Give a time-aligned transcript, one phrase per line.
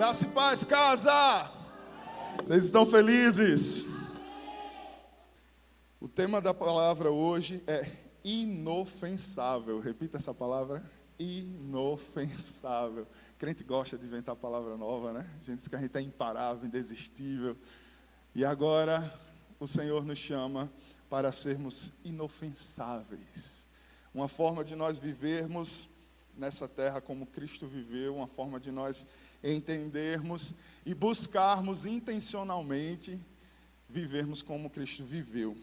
[0.00, 1.52] Graça e paz, casa!
[2.38, 3.84] Vocês estão felizes?
[6.00, 7.86] O tema da palavra hoje é
[8.24, 9.78] inofensável.
[9.78, 10.82] Repita essa palavra:
[11.18, 13.06] inofensável.
[13.36, 15.30] crente gosta de inventar palavra nova, né?
[15.38, 17.54] A gente diz que a gente é imparável, indesistível.
[18.34, 19.04] E agora
[19.60, 20.72] o Senhor nos chama
[21.10, 23.68] para sermos inofensáveis.
[24.14, 25.90] Uma forma de nós vivermos
[26.38, 29.06] nessa terra como Cristo viveu, uma forma de nós
[29.42, 30.54] entendermos
[30.84, 33.20] e buscarmos intencionalmente
[33.88, 35.56] vivermos como Cristo viveu.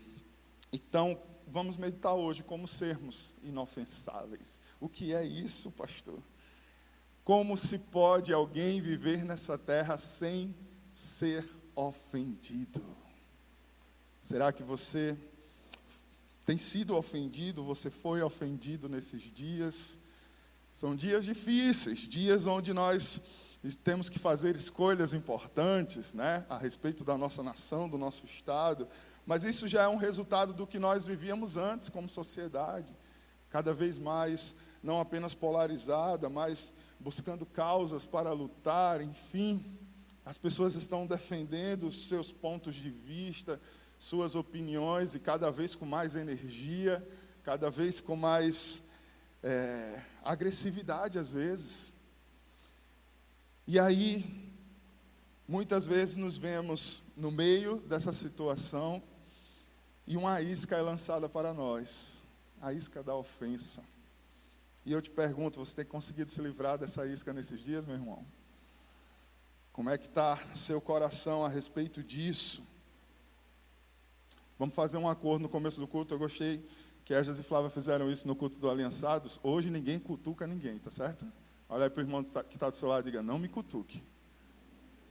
[0.72, 4.60] Então, vamos meditar hoje como sermos inofensáveis.
[4.80, 6.22] O que é isso, pastor?
[7.24, 10.54] Como se pode alguém viver nessa terra sem
[10.94, 12.82] ser ofendido?
[14.22, 15.18] Será que você
[16.46, 17.64] tem sido ofendido?
[17.64, 19.98] Você foi ofendido nesses dias?
[20.72, 23.22] São dias difíceis, dias onde nós
[23.84, 28.88] temos que fazer escolhas importantes, né, a respeito da nossa nação, do nosso estado,
[29.26, 32.96] mas isso já é um resultado do que nós vivíamos antes como sociedade,
[33.50, 39.64] cada vez mais não apenas polarizada, mas buscando causas para lutar, enfim,
[40.24, 43.59] as pessoas estão defendendo seus pontos de vista,
[43.98, 47.06] suas opiniões e cada vez com mais energia,
[47.44, 48.84] cada vez com mais
[49.42, 51.94] é, agressividade às vezes.
[53.68, 54.26] E aí,
[55.46, 59.04] muitas vezes nos vemos no meio dessa situação
[60.08, 62.24] e uma isca é lançada para nós
[62.62, 63.84] a isca da ofensa.
[64.86, 68.26] E eu te pergunto, você tem conseguido se livrar dessa isca nesses dias, meu irmão?
[69.74, 72.64] Como é que está seu coração a respeito disso?
[74.58, 76.14] Vamos fazer um acordo no começo do culto.
[76.14, 76.66] Eu gostei
[77.04, 79.42] que Ejas e Flávia fizeram isso no culto do Aliançados.
[79.44, 81.30] Hoje ninguém cutuca ninguém, tá certo?
[81.70, 84.04] Olha para o irmão que está do seu lado e diga: Não me cutuque.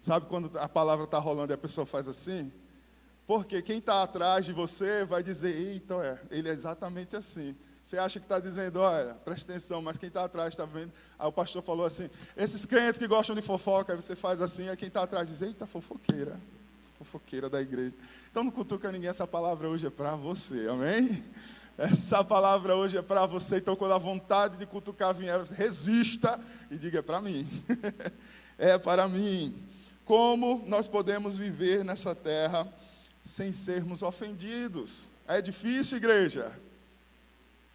[0.00, 2.52] Sabe quando a palavra está rolando e a pessoa faz assim?
[3.26, 7.56] Porque quem está atrás de você vai dizer: Eita, é, ele é exatamente assim.
[7.86, 10.92] Você acha que está dizendo, olha, preste atenção, mas quem está atrás está vendo.
[11.16, 14.68] Aí o pastor falou assim: esses crentes que gostam de fofoca, aí você faz assim,
[14.68, 16.36] aí quem está atrás diz: eita, fofoqueira,
[16.98, 17.94] fofoqueira da igreja.
[18.28, 21.22] Então não cutuca ninguém, essa palavra hoje é para você, amém?
[21.78, 26.78] Essa palavra hoje é para você, então quando a vontade de cutucar vier, resista e
[26.78, 27.46] diga: é para mim.
[28.56, 29.62] é para mim.
[30.02, 32.66] Como nós podemos viver nessa terra
[33.22, 35.10] sem sermos ofendidos?
[35.28, 36.50] É difícil, igreja?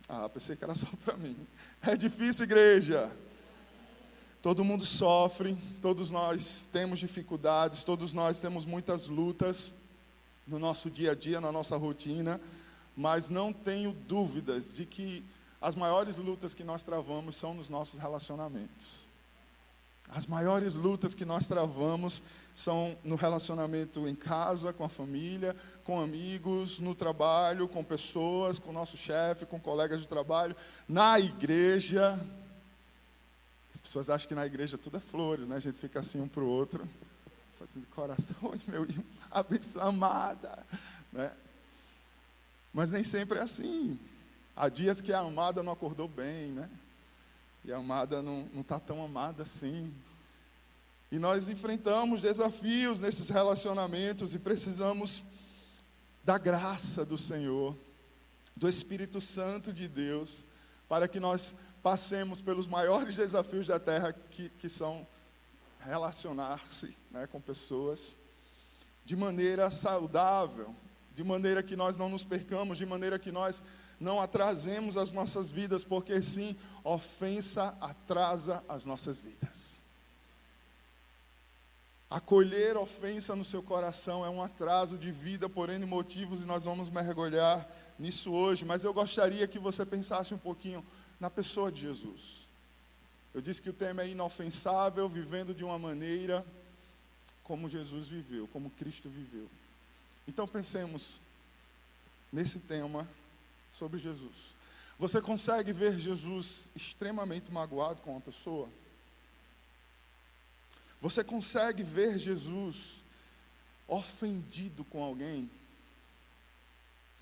[0.09, 1.37] Ah, pensei que era só para mim.
[1.83, 3.11] É difícil, igreja.
[4.41, 9.71] Todo mundo sofre, todos nós temos dificuldades, todos nós temos muitas lutas
[10.47, 12.41] no nosso dia a dia, na nossa rotina
[12.95, 15.23] mas não tenho dúvidas de que
[15.61, 19.05] as maiores lutas que nós travamos são nos nossos relacionamentos.
[20.09, 22.21] As maiores lutas que nós travamos
[22.53, 28.73] são no relacionamento em casa, com a família, com amigos, no trabalho, com pessoas, com
[28.73, 30.55] nosso chefe, com colegas de trabalho,
[30.87, 32.19] na igreja.
[33.73, 35.55] As pessoas acham que na igreja tudo é flores, né?
[35.55, 36.85] A gente fica assim um para o outro,
[37.57, 38.35] fazendo coração,
[38.67, 40.65] meu irmão, abençoa amada,
[41.13, 41.31] né?
[42.73, 43.99] Mas nem sempre é assim.
[44.55, 46.69] Há dias que a amada não acordou bem, né?
[47.63, 49.93] E a amada não está tão amada assim.
[51.11, 55.21] E nós enfrentamos desafios nesses relacionamentos e precisamos
[56.23, 57.75] da graça do Senhor,
[58.55, 60.45] do Espírito Santo de Deus,
[60.87, 65.05] para que nós passemos pelos maiores desafios da terra, que, que são
[65.81, 68.15] relacionar-se né, com pessoas
[69.03, 70.75] de maneira saudável,
[71.21, 73.63] de maneira que nós não nos percamos, de maneira que nós
[73.99, 79.79] não atrasemos as nossas vidas, porque sim, ofensa atrasa as nossas vidas.
[82.09, 86.65] Acolher ofensa no seu coração é um atraso de vida por N motivos e nós
[86.65, 90.83] vamos mergulhar nisso hoje, mas eu gostaria que você pensasse um pouquinho
[91.19, 92.47] na pessoa de Jesus.
[93.31, 96.43] Eu disse que o tema é inofensável, vivendo de uma maneira
[97.43, 99.47] como Jesus viveu, como Cristo viveu.
[100.27, 101.19] Então pensemos
[102.31, 103.07] nesse tema
[103.69, 104.55] sobre Jesus.
[104.97, 108.69] Você consegue ver Jesus extremamente magoado com uma pessoa?
[110.99, 113.03] Você consegue ver Jesus
[113.87, 115.49] ofendido com alguém?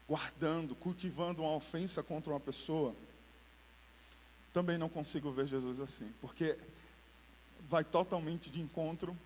[0.08, 2.94] Guardando, cultivando uma ofensa contra uma pessoa?
[4.52, 6.58] Também não consigo ver Jesus assim, porque
[7.70, 9.18] vai totalmente de encontro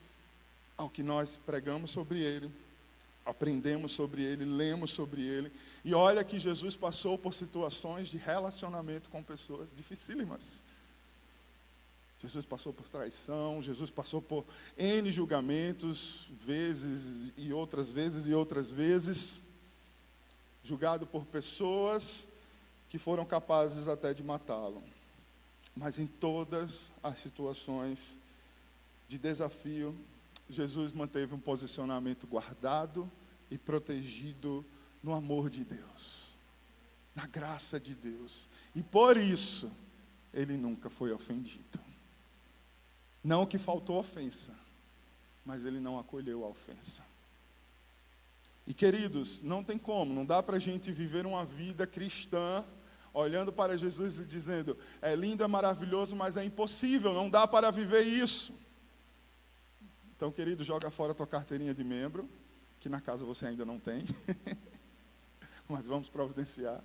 [0.77, 2.51] ao que nós pregamos sobre ele
[3.25, 5.51] aprendemos sobre ele, lemos sobre ele.
[5.83, 10.61] E olha que Jesus passou por situações de relacionamento com pessoas dificílimas.
[12.19, 14.45] Jesus passou por traição, Jesus passou por
[14.77, 19.41] N julgamentos, vezes e outras vezes e outras vezes,
[20.63, 22.27] julgado por pessoas
[22.87, 24.81] que foram capazes até de matá-lo.
[25.75, 28.19] Mas em todas as situações
[29.07, 29.93] de desafio,
[30.49, 33.11] Jesus manteve um posicionamento guardado
[33.49, 34.65] e protegido
[35.01, 36.35] no amor de Deus,
[37.15, 38.49] na graça de Deus.
[38.75, 39.71] E por isso,
[40.33, 41.79] ele nunca foi ofendido.
[43.23, 44.53] Não que faltou ofensa,
[45.45, 47.03] mas ele não acolheu a ofensa.
[48.65, 52.63] E queridos, não tem como, não dá para a gente viver uma vida cristã
[53.13, 57.71] olhando para Jesus e dizendo: é lindo, é maravilhoso, mas é impossível, não dá para
[57.71, 58.53] viver isso.
[60.23, 62.29] Então, querido, joga fora a tua carteirinha de membro,
[62.79, 64.05] que na casa você ainda não tem,
[65.67, 66.81] mas vamos providenciar.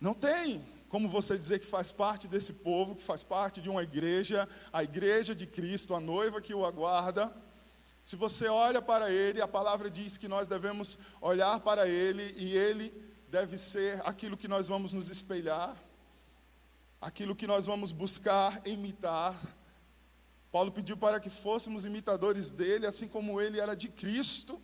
[0.00, 3.80] Não tem como você dizer que faz parte desse povo, que faz parte de uma
[3.80, 7.32] igreja, a igreja de Cristo, a noiva que o aguarda.
[8.02, 12.56] Se você olha para ele, a palavra diz que nós devemos olhar para ele e
[12.56, 12.92] ele
[13.30, 15.80] deve ser aquilo que nós vamos nos espelhar,
[17.00, 19.36] aquilo que nós vamos buscar imitar.
[20.54, 24.62] Paulo pediu para que fôssemos imitadores dele, assim como ele era de Cristo.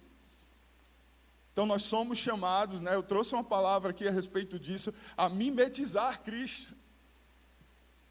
[1.53, 2.95] Então nós somos chamados, né?
[2.95, 6.77] Eu trouxe uma palavra aqui a respeito disso, a mimetizar Cristo.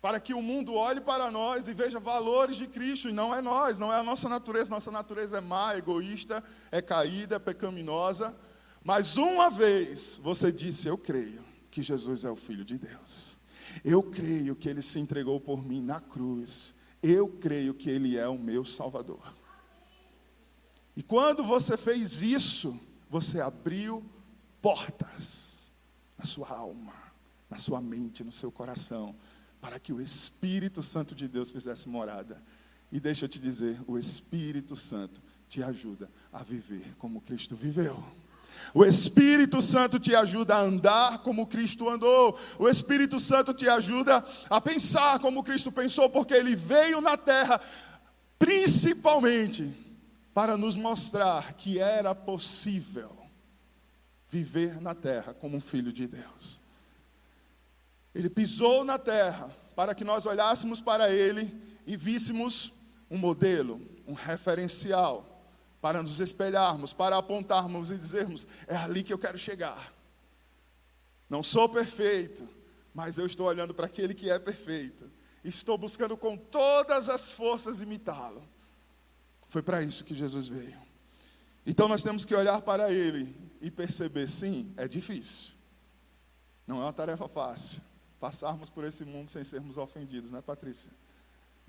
[0.02, 3.42] Para que o mundo olhe para nós e veja valores de Cristo, e não é
[3.42, 6.44] nós, não é a nossa natureza, nossa natureza é má, egoísta,
[6.74, 8.38] é caída, é pecaminosa.
[8.84, 13.38] Mas uma vez você disse: Eu creio que Jesus é o Filho de Deus.
[13.86, 16.78] Eu creio que ele se entregou por mim na cruz.
[17.02, 19.22] Eu creio que ele é o meu Salvador.
[20.96, 22.78] E quando você fez isso,
[23.10, 24.04] você abriu
[24.62, 25.72] portas
[26.18, 26.94] na sua alma,
[27.50, 29.16] na sua mente, no seu coração,
[29.62, 32.42] para que o Espírito Santo de Deus fizesse morada.
[32.92, 38.04] E deixa eu te dizer, o Espírito Santo te ajuda a viver como Cristo viveu.
[38.74, 42.38] O Espírito Santo te ajuda a andar como Cristo andou.
[42.58, 47.60] O Espírito Santo te ajuda a pensar como Cristo pensou, porque ele veio na terra
[48.38, 49.74] principalmente
[50.34, 53.12] para nos mostrar que era possível
[54.28, 56.62] viver na terra como um filho de Deus.
[58.14, 61.54] Ele pisou na terra para que nós olhássemos para ele
[61.86, 62.72] e víssemos
[63.10, 65.29] um modelo, um referencial,
[65.82, 69.94] para nos espelharmos, para apontarmos e dizermos: é ali que eu quero chegar.
[71.30, 72.48] Não sou perfeito,
[72.94, 75.10] mas eu estou olhando para aquele que é perfeito.
[75.44, 78.44] Estou buscando com todas as forças imitá-lo.
[79.48, 80.78] Foi para isso que Jesus veio.
[81.66, 85.56] Então nós temos que olhar para Ele e perceber: sim, é difícil.
[86.68, 87.82] Não é uma tarefa fácil.
[88.20, 90.92] Passarmos por esse mundo sem sermos ofendidos, né, Patrícia?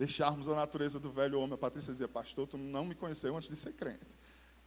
[0.00, 1.52] Deixarmos a natureza do velho homem.
[1.52, 4.17] A Patrícia dizia: Pastor, tu não me conheceu antes de ser crente.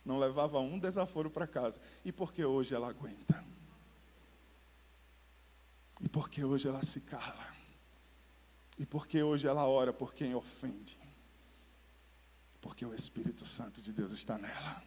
[0.05, 1.81] Não levava um desaforo para casa.
[2.05, 3.43] E porque hoje ela aguenta?
[5.99, 7.47] E porque hoje ela se cala?
[8.77, 10.99] E porque hoje ela ora por quem ofende?
[12.61, 14.83] Porque o Espírito Santo de Deus está nela.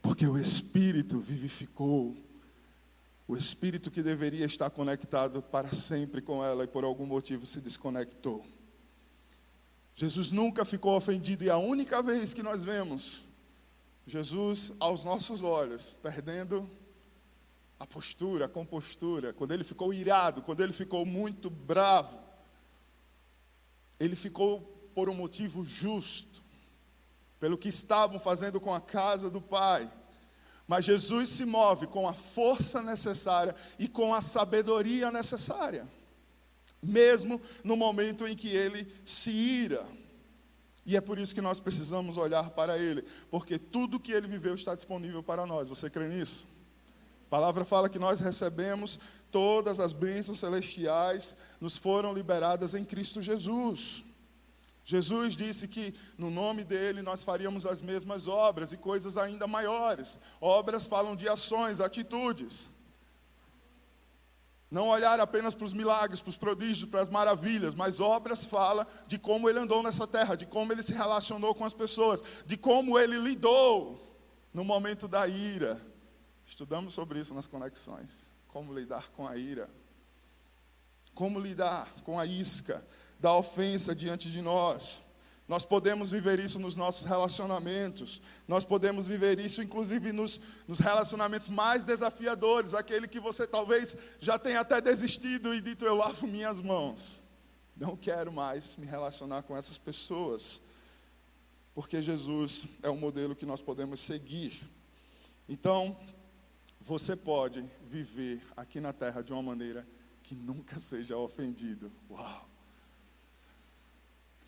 [0.00, 2.16] Porque o Espírito vivificou.
[3.28, 7.60] O Espírito que deveria estar conectado para sempre com ela e por algum motivo se
[7.60, 8.55] desconectou.
[9.96, 13.22] Jesus nunca ficou ofendido e a única vez que nós vemos
[14.06, 16.70] Jesus aos nossos olhos perdendo
[17.80, 22.22] a postura, a compostura, quando ele ficou irado, quando ele ficou muito bravo,
[23.98, 24.60] ele ficou
[24.94, 26.44] por um motivo justo,
[27.40, 29.90] pelo que estavam fazendo com a casa do Pai.
[30.68, 35.88] Mas Jesus se move com a força necessária e com a sabedoria necessária,
[36.82, 39.86] mesmo no momento em que ele se ira.
[40.84, 44.54] E é por isso que nós precisamos olhar para ele, porque tudo que ele viveu
[44.54, 45.68] está disponível para nós.
[45.68, 46.46] Você crê nisso?
[47.26, 49.00] A palavra fala que nós recebemos
[49.32, 54.04] todas as bênçãos celestiais, nos foram liberadas em Cristo Jesus.
[54.84, 60.20] Jesus disse que no nome dele nós faríamos as mesmas obras e coisas ainda maiores.
[60.40, 62.70] Obras falam de ações, atitudes.
[64.70, 68.86] Não olhar apenas para os milagres, para os prodígios, para as maravilhas, mas obras fala
[69.06, 72.56] de como ele andou nessa terra, de como ele se relacionou com as pessoas, de
[72.56, 74.00] como ele lidou
[74.52, 75.80] no momento da ira.
[76.44, 78.32] Estudamos sobre isso nas conexões.
[78.48, 79.68] Como lidar com a ira.
[81.14, 82.84] Como lidar com a isca
[83.20, 85.02] da ofensa diante de nós.
[85.48, 91.48] Nós podemos viver isso nos nossos relacionamentos, nós podemos viver isso, inclusive, nos, nos, relacionamentos
[91.48, 96.60] mais desafiadores, aquele que você talvez já tenha até desistido e dito: Eu lavo minhas
[96.60, 97.22] mãos.
[97.76, 100.62] Não quero mais me relacionar com essas pessoas,
[101.74, 104.68] porque Jesus é o modelo que nós podemos seguir.
[105.48, 105.96] Então,
[106.80, 109.86] você pode viver aqui na terra de uma maneira
[110.22, 111.92] que nunca seja ofendido.
[112.10, 112.45] Uau!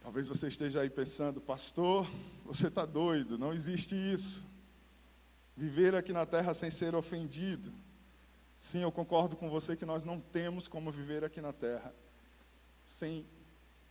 [0.08, 2.10] Talvez você esteja aí pensando, pastor,
[2.42, 4.42] você está doido, não existe isso.
[5.54, 7.70] Viver aqui na terra sem ser ofendido.
[8.56, 11.94] Sim, eu concordo com você que nós não temos como viver aqui na terra
[12.82, 13.26] sem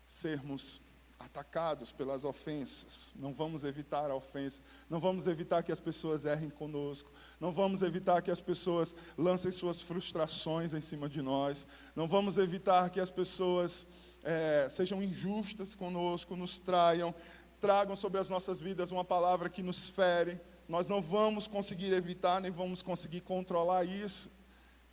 [0.07, 0.81] sermos
[1.19, 3.13] atacados pelas ofensas.
[3.15, 4.59] Não vamos evitar a ofensa.
[4.89, 7.11] Não vamos evitar que as pessoas errem conosco.
[7.39, 11.67] Não vamos evitar que as pessoas lancem suas frustrações em cima de nós.
[11.95, 13.85] Não vamos evitar que as pessoas
[14.27, 17.15] é, sejam injustas conosco, nos traiam,
[17.61, 20.37] tragam sobre as nossas vidas uma palavra que nos fere.
[20.67, 24.29] Nós não vamos conseguir evitar, nem vamos conseguir controlar isso.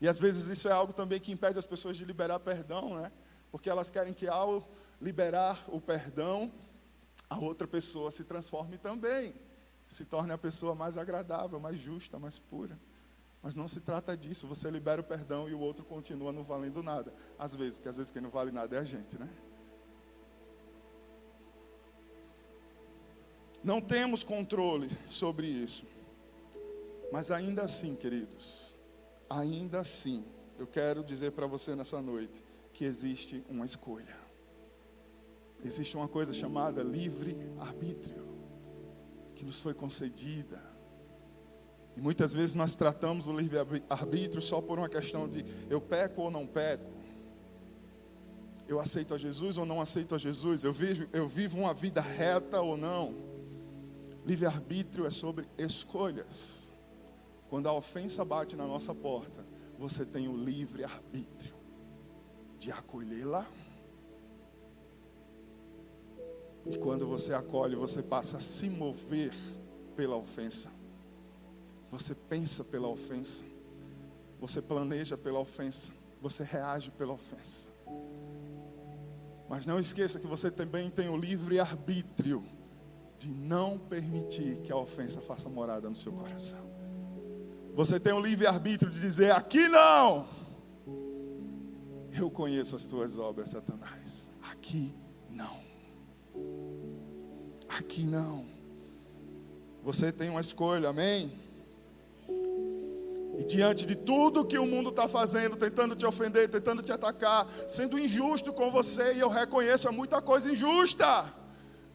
[0.01, 3.11] E às vezes isso é algo também que impede as pessoas de liberar perdão, né?
[3.51, 6.53] Porque elas querem que ao liberar o perdão,
[7.29, 9.35] a outra pessoa se transforme também,
[9.89, 12.79] se torne a pessoa mais agradável, mais justa, mais pura.
[13.45, 14.47] Mas não se trata disso.
[14.47, 17.13] Você libera o perdão e o outro continua não valendo nada.
[17.39, 19.29] Às vezes, porque às vezes quem não vale nada é a gente, né?
[23.63, 25.85] Não temos controle sobre isso.
[27.13, 28.75] Mas ainda assim, queridos,
[29.29, 30.25] ainda assim,
[30.59, 34.19] eu quero dizer para você nessa noite que existe uma escolha.
[35.63, 38.25] Existe uma coisa chamada livre arbítrio
[39.35, 40.64] que nos foi concedida
[41.97, 46.31] e muitas vezes nós tratamos o livre-arbítrio só por uma questão de eu peco ou
[46.31, 46.91] não peco.
[48.67, 50.65] Eu aceito a Jesus ou não aceito a Jesus.
[50.65, 53.15] Eu, vejo, eu vivo uma vida reta ou não.
[54.27, 56.73] Livre-arbítrio é sobre escolhas.
[57.49, 59.47] Quando a ofensa bate na nossa porta,
[59.77, 61.55] você tem o livre-arbítrio
[62.59, 63.47] de acolhê-la.
[66.67, 69.35] E quando você acolhe, você passa a se mover
[69.95, 70.71] pela ofensa.
[71.95, 73.45] Você pensa pela ofensa.
[74.41, 75.93] Você planeja pela ofensa.
[76.21, 77.71] Você reage pela ofensa.
[79.49, 82.45] Mas não esqueça que você também tem o livre arbítrio
[83.17, 86.69] de não permitir que a ofensa faça morada no seu coração.
[87.75, 90.27] Você tem o livre arbítrio de dizer: aqui não.
[92.13, 94.29] Eu conheço as tuas obras, Satanás.
[94.51, 94.93] Aqui
[95.31, 95.63] não.
[97.69, 98.47] Aqui não.
[99.85, 101.44] Você tem uma escolha, amém?
[103.39, 107.49] E diante de tudo que o mundo está fazendo, tentando te ofender, tentando te atacar,
[107.67, 111.33] sendo injusto com você, e eu reconheço, é muita coisa injusta.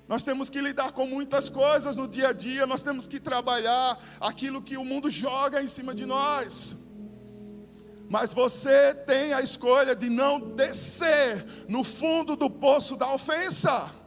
[0.08, 3.98] Nós temos que lidar com muitas coisas no dia a dia, nós temos que trabalhar
[4.20, 6.76] aquilo que o mundo joga em cima de nós.
[8.10, 13.99] Mas você tem a escolha de não descer no fundo do poço da ofensa.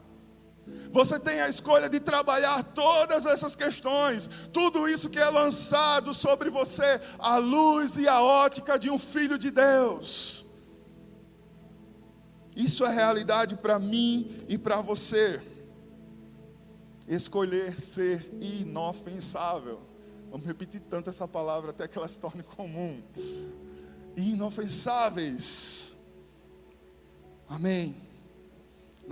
[0.92, 6.50] Você tem a escolha de trabalhar todas essas questões, tudo isso que é lançado sobre
[6.50, 10.44] você, a luz e a ótica de um filho de Deus.
[12.54, 15.42] Isso é realidade para mim e para você.
[17.08, 19.80] Escolher ser inofensável.
[20.30, 23.02] Vamos repetir tanto essa palavra até que ela se torne comum.
[24.14, 25.96] Inofensáveis.
[27.48, 28.11] Amém.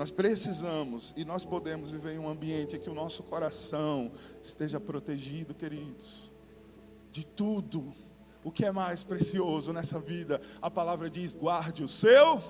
[0.00, 4.10] Nós precisamos e nós podemos viver em um ambiente em que o nosso coração
[4.42, 6.32] esteja protegido, queridos,
[7.12, 7.92] de tudo.
[8.42, 10.40] O que é mais precioso nessa vida?
[10.62, 12.40] A palavra diz: guarde o seu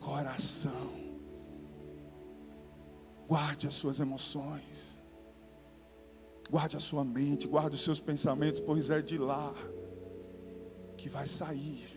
[0.00, 0.90] coração,
[3.28, 4.98] guarde as suas emoções,
[6.48, 9.54] guarde a sua mente, guarde os seus pensamentos, pois é de lá
[10.96, 11.94] que vai sair,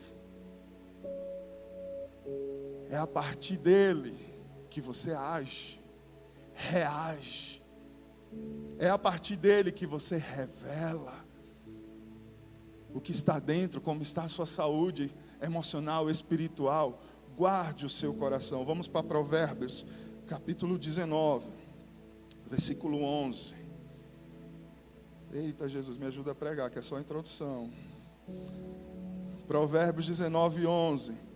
[2.90, 4.29] é a partir dele
[4.70, 5.82] que você age,
[6.54, 7.64] reage.
[8.78, 11.26] É a partir dele que você revela
[12.94, 17.02] o que está dentro, como está a sua saúde emocional, espiritual.
[17.36, 18.64] Guarde o seu coração.
[18.64, 19.86] Vamos para Provérbios,
[20.28, 21.52] capítulo 19,
[22.46, 23.56] versículo 11.
[25.32, 27.72] Eita, Jesus, me ajuda a pregar, que é só a introdução.
[29.48, 31.29] Provérbios 19, 11.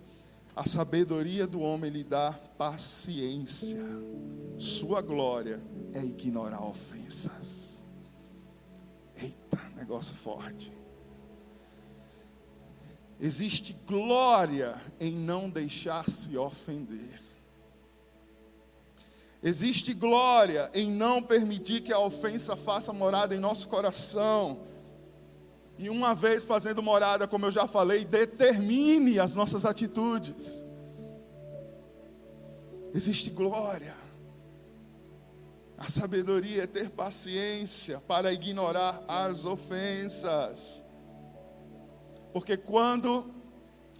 [0.55, 3.83] A sabedoria do homem lhe dá paciência.
[4.57, 5.61] Sua glória
[5.93, 7.83] é ignorar ofensas.
[9.15, 10.71] Eita, negócio forte.
[13.19, 17.19] Existe glória em não deixar-se ofender.
[19.41, 24.61] Existe glória em não permitir que a ofensa faça morada em nosso coração.
[25.77, 30.65] E uma vez fazendo morada, como eu já falei, determine as nossas atitudes.
[32.93, 33.95] existe glória.
[35.77, 40.85] A sabedoria é ter paciência para ignorar as ofensas.
[42.31, 43.33] Porque quando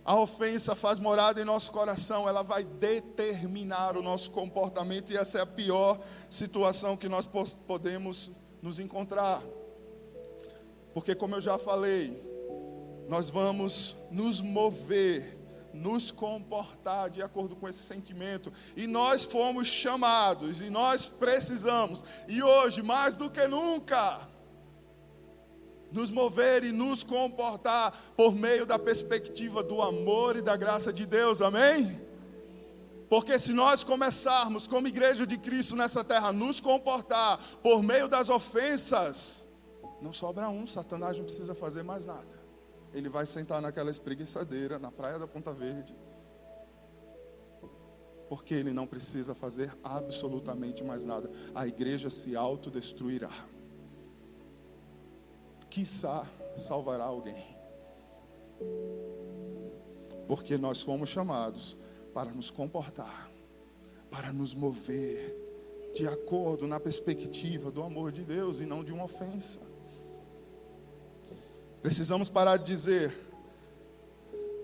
[0.06, 5.40] a ofensa faz morada em nosso coração, ela vai determinar o nosso comportamento, e essa
[5.40, 6.00] é a pior
[6.30, 7.28] situação que nós
[7.68, 9.44] podemos nos encontrar.
[10.94, 12.22] Porque, como eu já falei,
[13.10, 15.38] nós vamos nos mover,
[15.74, 22.44] nos comportar de acordo com esse sentimento, e nós fomos chamados, e nós precisamos, e
[22.44, 24.28] hoje mais do que nunca,
[25.92, 31.06] nos mover e nos comportar por meio da perspectiva do amor e da graça de
[31.06, 32.02] Deus, amém?
[33.08, 38.28] Porque se nós começarmos, como igreja de Cristo nessa terra, nos comportar por meio das
[38.28, 39.46] ofensas,
[40.04, 42.40] não sobra um, Satanás não precisa fazer mais nada.
[42.94, 45.96] Ele vai sentar naquela espreguiçadeira, na praia da Ponta Verde,
[48.30, 51.32] porque ele não precisa fazer absolutamente mais nada.
[51.56, 53.32] A igreja se autodestruirá
[55.74, 57.58] quiçá salvará alguém.
[60.28, 61.76] Porque nós fomos chamados
[62.14, 63.32] para nos comportar,
[64.12, 65.36] para nos mover
[65.96, 69.62] de acordo na perspectiva do amor de Deus e não de uma ofensa.
[71.84, 73.16] Precisamos parar de dizer,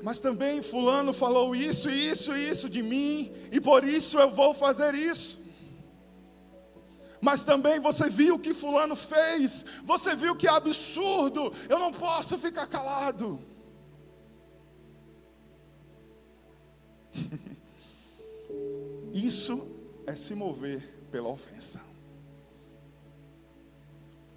[0.01, 4.95] mas também Fulano falou isso, isso, isso de mim, e por isso eu vou fazer
[4.95, 5.47] isso
[7.21, 12.37] mas também você viu o que Fulano fez, você viu que absurdo, eu não posso
[12.37, 13.39] ficar calado.
[19.11, 19.67] Isso
[20.05, 21.81] é se mover pela ofensa.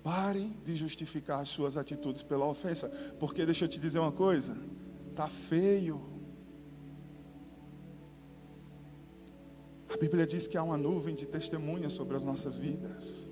[0.02, 2.88] Parem de justificar as suas atitudes pela ofensa,
[3.20, 4.56] porque deixa eu te dizer uma coisa:
[5.14, 6.10] tá feio.
[9.88, 13.28] A Bíblia diz que há uma nuvem de testemunhas sobre as nossas vidas.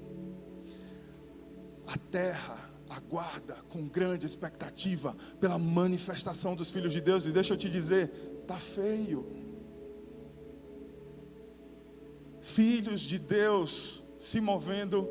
[1.86, 7.56] A terra aguarda com grande expectativa pela manifestação dos filhos de Deus, e deixa eu
[7.56, 8.08] te dizer,
[8.46, 9.26] tá feio.
[12.40, 15.08] Filhos de Deus se movendo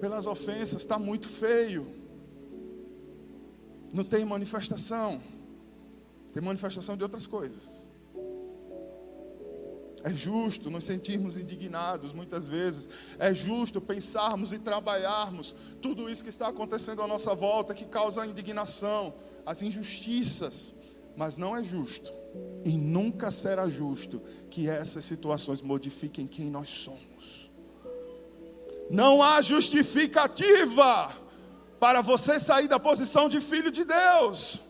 [0.00, 1.86] pelas ofensas, está muito feio.
[3.92, 5.22] Não tem manifestação,
[6.32, 7.88] tem manifestação de outras coisas.
[10.04, 12.88] É justo nos sentirmos indignados muitas vezes.
[13.18, 18.26] É justo pensarmos e trabalharmos tudo isso que está acontecendo à nossa volta, que causa
[18.26, 20.72] indignação, as injustiças.
[21.16, 22.12] Mas não é justo,
[22.64, 27.07] e nunca será justo, que essas situações modifiquem quem nós somos.
[28.90, 31.12] Não há justificativa
[31.78, 34.60] para você sair da posição de filho de Deus,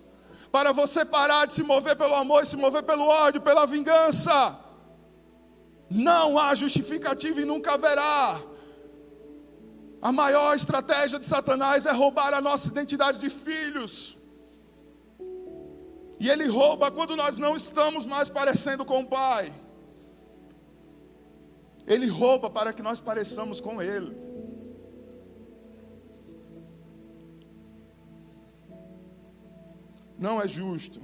[0.51, 4.59] para você parar de se mover pelo amor e se mover pelo ódio, pela vingança.
[5.91, 8.41] Não há justificativa e nunca haverá.
[10.01, 14.17] A maior estratégia de Satanás é roubar a nossa identidade de filhos.
[16.21, 19.53] E ele rouba quando nós não estamos mais parecendo com o Pai.
[21.89, 24.15] Ele rouba para que nós pareçamos com Ele.
[30.19, 31.01] Não é justo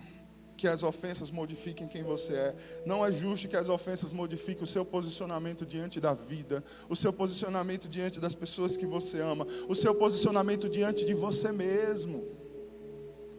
[0.56, 2.56] que as ofensas modifiquem quem você é.
[2.84, 7.12] Não é justo que as ofensas modifiquem o seu posicionamento diante da vida, o seu
[7.12, 12.24] posicionamento diante das pessoas que você ama, o seu posicionamento diante de você mesmo,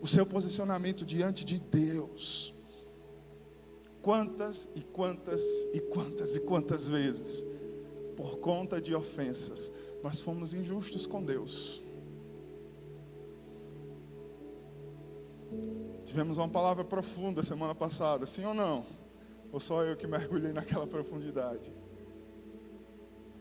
[0.01, 2.54] o seu posicionamento diante de Deus.
[4.05, 5.41] Quantas e quantas
[5.73, 7.43] e quantas e quantas vezes,
[8.15, 9.71] por conta de ofensas,
[10.03, 11.83] nós fomos injustos com Deus.
[16.03, 18.85] Tivemos uma palavra profunda semana passada, sim ou não?
[19.51, 21.73] Ou só eu que mergulhei naquela profundidade?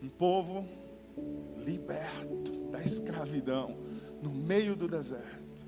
[0.01, 0.67] Um povo
[1.63, 3.77] liberto da escravidão
[4.19, 5.67] no meio do deserto,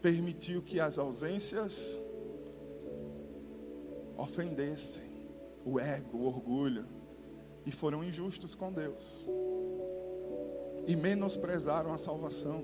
[0.00, 2.03] permitiu que as ausências
[4.16, 5.04] ofendessem
[5.64, 6.86] o ego, o orgulho,
[7.66, 9.24] e foram injustos com Deus,
[10.86, 12.62] e menosprezaram a salvação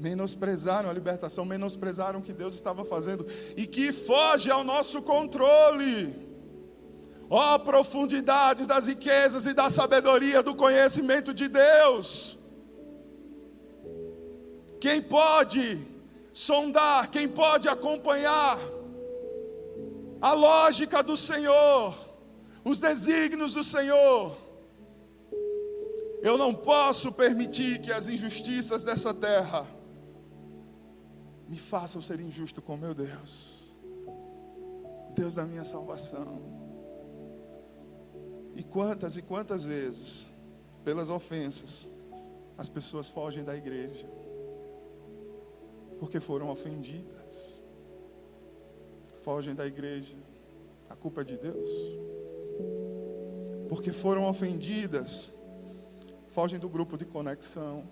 [0.00, 6.28] menosprezaram a libertação, menosprezaram o que Deus estava fazendo e que foge ao nosso controle.
[7.28, 12.38] Ó oh, profundidades das riquezas e da sabedoria do conhecimento de Deus.
[14.80, 15.86] Quem pode
[16.32, 18.58] sondar, quem pode acompanhar
[20.20, 21.94] a lógica do Senhor,
[22.64, 24.36] os desígnios do Senhor.
[26.22, 29.66] Eu não posso permitir que as injustiças dessa terra
[31.48, 33.74] me façam ser injusto com meu Deus.
[35.14, 36.40] Deus da minha salvação.
[38.54, 40.30] E quantas e quantas vezes,
[40.84, 41.88] pelas ofensas,
[42.58, 44.06] as pessoas fogem da igreja,
[45.98, 47.59] porque foram ofendidas,
[49.24, 50.16] fogem da igreja,
[50.88, 51.68] a culpa é de Deus,
[53.68, 55.30] porque foram ofendidas,
[56.28, 57.88] fogem do grupo de conexão.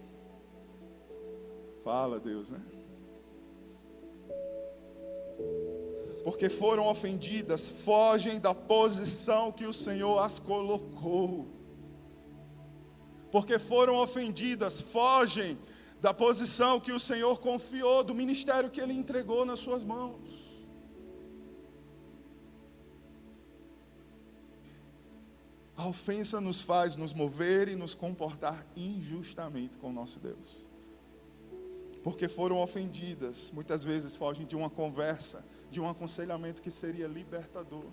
[1.82, 2.60] Fala, Deus, né?
[6.28, 11.46] porque foram ofendidas, fogem da posição que o Senhor as colocou.
[13.30, 15.58] Porque foram ofendidas, fogem
[16.02, 20.47] da posição que o Senhor confiou, do ministério que Ele entregou nas suas mãos.
[25.78, 30.68] A ofensa nos faz nos mover e nos comportar injustamente com o nosso Deus.
[32.02, 37.84] Porque foram ofendidas, muitas vezes fogem de uma conversa, de um aconselhamento que seria libertador.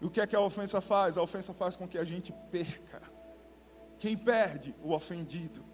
[0.00, 1.18] E o que é que a ofensa faz?
[1.18, 3.02] A ofensa faz com que a gente perca.
[3.98, 4.72] Quem perde?
[4.84, 5.64] O ofendido.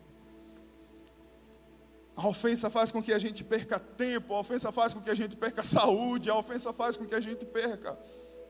[2.17, 5.15] A ofensa faz com que a gente perca tempo, a ofensa faz com que a
[5.15, 7.99] gente perca saúde, a ofensa faz com que a gente perca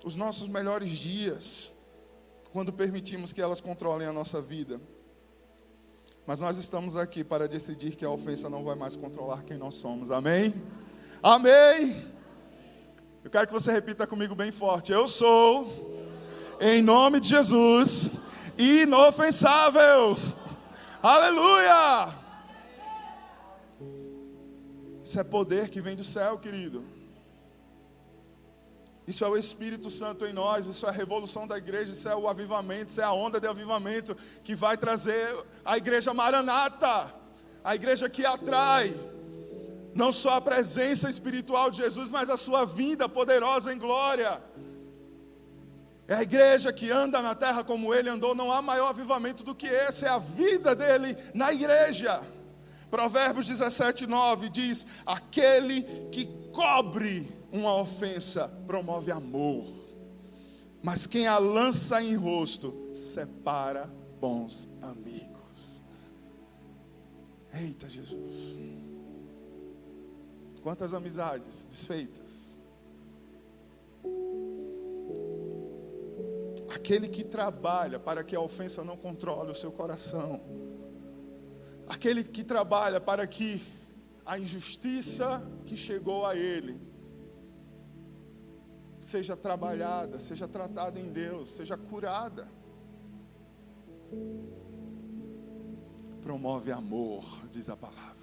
[0.05, 1.73] os nossos melhores dias,
[2.53, 4.81] quando permitimos que elas controlem a nossa vida.
[6.27, 9.77] Mas nós estamos aqui para decidir que a ofensa não vai mais controlar quem nós
[9.77, 10.53] somos, amém?
[11.23, 12.05] Amém.
[13.23, 14.93] Eu quero que você repita comigo bem forte.
[14.93, 15.67] Eu sou,
[16.61, 18.11] em nome de Jesus,
[18.59, 20.17] inofensável.
[21.03, 22.15] Aleluia!
[25.03, 26.85] Isso é poder que vem do céu, querido.
[29.07, 32.17] Isso é o Espírito Santo em nós, isso é a revolução da igreja, isso é
[32.17, 37.15] o avivamento, isso é a onda de avivamento que vai trazer a igreja maranata,
[37.63, 38.93] a igreja que atrai
[39.95, 44.43] não só a presença espiritual de Jesus, mas a sua vinda poderosa em glória.
[46.07, 49.55] É a igreja que anda na terra como ele andou, não há maior avivamento do
[49.55, 52.23] que esse, é a vida dele na igreja.
[52.91, 59.65] Provérbios 17, 9 diz: Aquele que cobre uma ofensa promove amor,
[60.83, 65.83] mas quem a lança em rosto separa bons amigos.
[67.53, 68.59] Eita Jesus.
[70.63, 72.59] Quantas amizades desfeitas.
[76.69, 80.41] Aquele que trabalha para que a ofensa não controle o seu coração.
[81.89, 83.63] Aquele que trabalha para que
[84.25, 86.81] a injustiça que chegou a ele
[89.07, 92.47] seja trabalhada, seja tratada em Deus, seja curada.
[96.21, 98.17] Promove amor, diz a palavra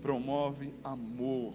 [0.00, 1.54] promove amor.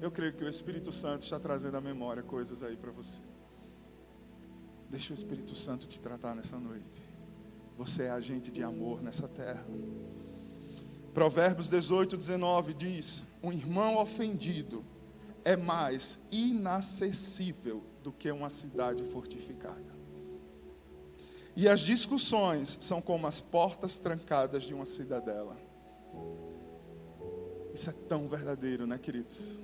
[0.00, 3.20] Eu creio que o Espírito Santo está trazendo à memória coisas aí para você.
[4.88, 7.02] Deixa o Espírito Santo te tratar nessa noite.
[7.76, 9.66] Você é agente de amor nessa terra.
[11.12, 14.84] Provérbios 18, 19 diz: Um irmão ofendido
[15.46, 19.94] é mais inacessível do que uma cidade fortificada.
[21.54, 25.56] E as discussões são como as portas trancadas de uma cidadela.
[27.72, 29.62] Isso é tão verdadeiro, né, queridos?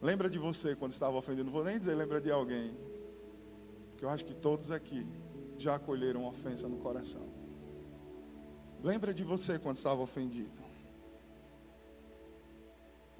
[0.00, 1.44] Lembra de você quando estava ofendendo?
[1.44, 2.74] Não vou nem dizer lembra de alguém.
[3.90, 5.06] Porque eu acho que todos aqui
[5.58, 7.28] já acolheram ofensa no coração.
[8.82, 10.69] Lembra de você quando estava ofendido.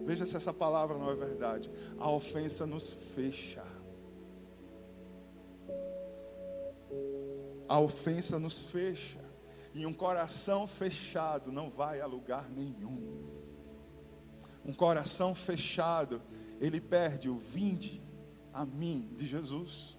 [0.04, 1.70] Veja se essa palavra não é verdade.
[1.98, 3.64] A ofensa nos fecha.
[7.68, 9.20] A ofensa nos fecha.
[9.72, 13.28] E um coração fechado não vai a lugar nenhum.
[14.64, 16.20] Um coração fechado,
[16.60, 18.02] ele perde o vinde
[18.52, 19.98] a mim de Jesus.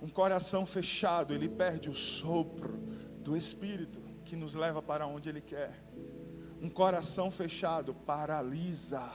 [0.00, 2.78] Um coração fechado, ele perde o sopro
[3.20, 5.82] do Espírito que nos leva para onde ele quer.
[6.60, 9.12] Um coração fechado paralisa.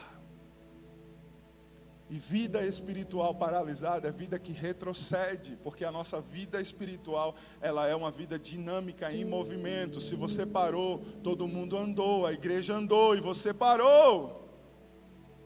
[2.10, 7.96] E vida espiritual paralisada é vida que retrocede, porque a nossa vida espiritual, ela é
[7.96, 10.02] uma vida dinâmica em movimento.
[10.02, 14.46] Se você parou, todo mundo andou, a igreja andou e você parou.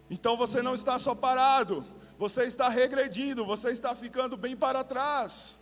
[0.10, 1.86] Então você não está só parado,
[2.18, 5.60] você está regredindo, você está ficando bem para trás.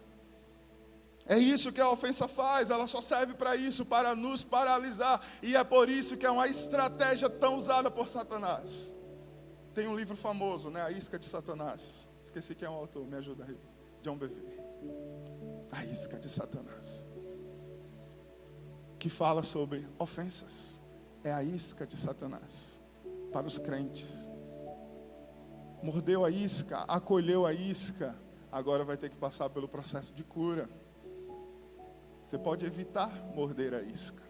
[1.26, 5.56] É isso que a ofensa faz, ela só serve para isso, para nos paralisar, e
[5.56, 8.94] é por isso que é uma estratégia tão usada por Satanás.
[9.74, 10.82] Tem um livro famoso, né?
[10.82, 12.10] A Isca de Satanás.
[12.24, 13.58] Esqueci quem é o autor, me ajuda aí.
[14.02, 14.60] John Bevere.
[15.72, 17.08] A Isca de Satanás.
[19.00, 20.84] Que fala sobre ofensas.
[21.24, 22.82] É a isca de Satanás.
[23.32, 24.30] para os crentes.
[25.82, 28.16] Mordeu a isca, acolheu a isca,
[28.52, 30.70] agora vai ter que passar pelo processo de cura.
[32.26, 34.22] Você pode evitar morder a isca.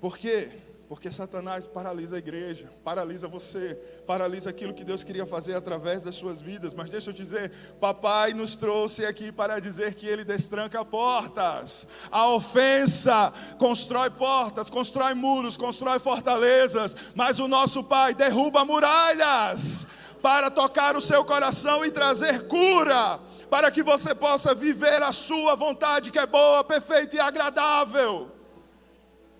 [0.00, 0.50] Por quê?
[0.88, 3.74] Porque Satanás paralisa a igreja, paralisa você,
[4.06, 6.72] paralisa aquilo que Deus queria fazer através das suas vidas.
[6.74, 11.88] Mas deixa eu dizer, papai nos trouxe aqui para dizer que ele destranca portas.
[12.08, 19.88] A ofensa constrói portas, constrói muros, constrói fortalezas, mas o nosso pai derruba muralhas
[20.22, 25.54] para tocar o seu coração e trazer cura, para que você possa viver a sua
[25.54, 28.36] vontade que é boa, perfeita e agradável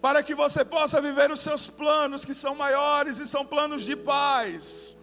[0.07, 3.97] para que você possa viver os seus planos que são maiores e são planos de
[3.97, 4.97] paz.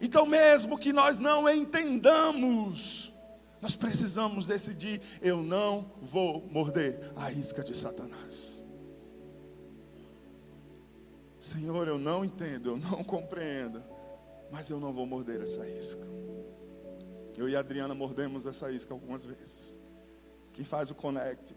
[0.00, 3.12] Então, mesmo que nós não entendamos,
[3.60, 8.60] nós precisamos decidir: eu não vou morder a isca de Satanás.
[11.38, 13.84] Senhor, eu não entendo, eu não compreendo,
[14.50, 16.08] mas eu não vou morder essa isca.
[17.36, 19.78] Eu e a Adriana mordemos essa isca algumas vezes.
[20.52, 21.56] Quem faz o connect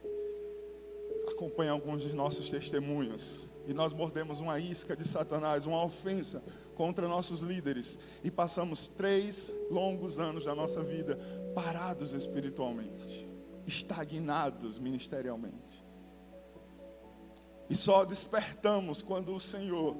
[1.27, 3.49] acompanha alguns dos nossos testemunhos.
[3.67, 6.41] E nós mordemos uma isca de Satanás, uma ofensa
[6.75, 7.97] contra nossos líderes.
[8.23, 11.17] E passamos três longos anos da nossa vida
[11.53, 13.27] parados espiritualmente,
[13.65, 15.83] estagnados ministerialmente.
[17.69, 19.97] E só despertamos quando o Senhor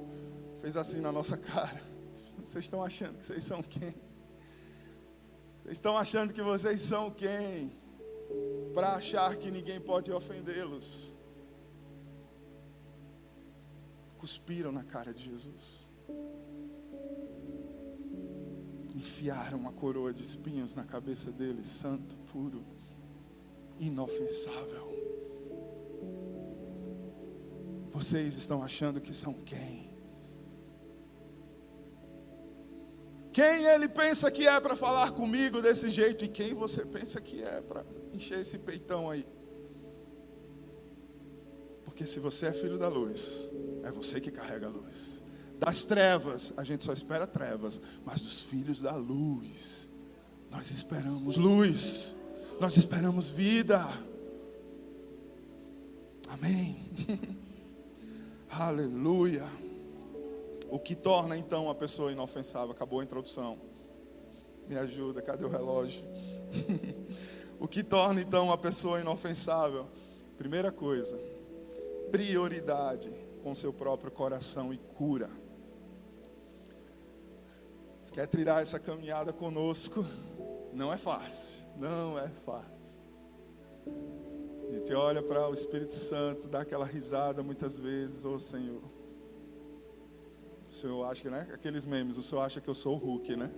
[0.60, 1.82] fez assim na nossa cara.
[2.42, 3.94] Vocês estão achando que vocês são quem?
[5.66, 7.76] Vocês estão achando que vocês são quem?
[8.72, 11.16] Para achar que ninguém pode ofendê-los.
[14.16, 15.86] cuspiram na cara de Jesus.
[18.94, 22.64] Enfiaram uma coroa de espinhos na cabeça dele, santo, puro,
[23.78, 24.86] inofensável.
[27.88, 29.85] Vocês estão achando que são quem?
[33.36, 37.42] Quem ele pensa que é para falar comigo desse jeito e quem você pensa que
[37.42, 39.26] é para encher esse peitão aí?
[41.84, 43.50] Porque se você é filho da luz,
[43.82, 45.22] é você que carrega a luz.
[45.58, 49.90] Das trevas, a gente só espera trevas, mas dos filhos da luz,
[50.50, 52.16] nós esperamos luz,
[52.58, 53.86] nós esperamos vida.
[56.26, 56.80] Amém.
[58.48, 59.46] Aleluia.
[60.68, 62.72] O que torna então a pessoa inofensável?
[62.72, 63.58] Acabou a introdução.
[64.68, 66.04] Me ajuda, cadê o relógio?
[67.60, 69.86] o que torna então a pessoa inofensável?
[70.36, 71.18] Primeira coisa,
[72.10, 73.10] prioridade
[73.42, 75.30] com seu próprio coração e cura.
[78.12, 80.04] Quer trilhar essa caminhada conosco?
[80.72, 83.00] Não é fácil, não é fácil.
[84.68, 88.95] A gente olha para o Espírito Santo, dá aquela risada muitas vezes, ô oh, Senhor.
[90.76, 91.48] Senhor acha, né?
[91.52, 93.50] Aqueles memes, o Senhor acha que eu sou o Hulk, né?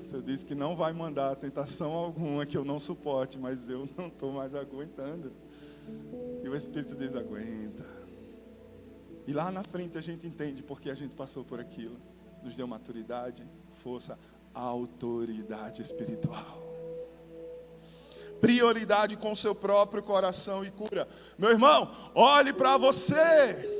[0.00, 3.86] O Senhor diz que não vai mandar tentação alguma que eu não suporte, mas eu
[3.96, 5.32] não estou mais aguentando.
[6.42, 7.86] E o Espírito diz: aguenta.
[9.26, 11.98] E lá na frente a gente entende porque a gente passou por aquilo.
[12.42, 14.18] Nos deu maturidade, força,
[14.54, 16.64] autoridade espiritual.
[18.40, 21.06] Prioridade com seu próprio coração e cura.
[21.36, 23.75] Meu irmão, olhe para você.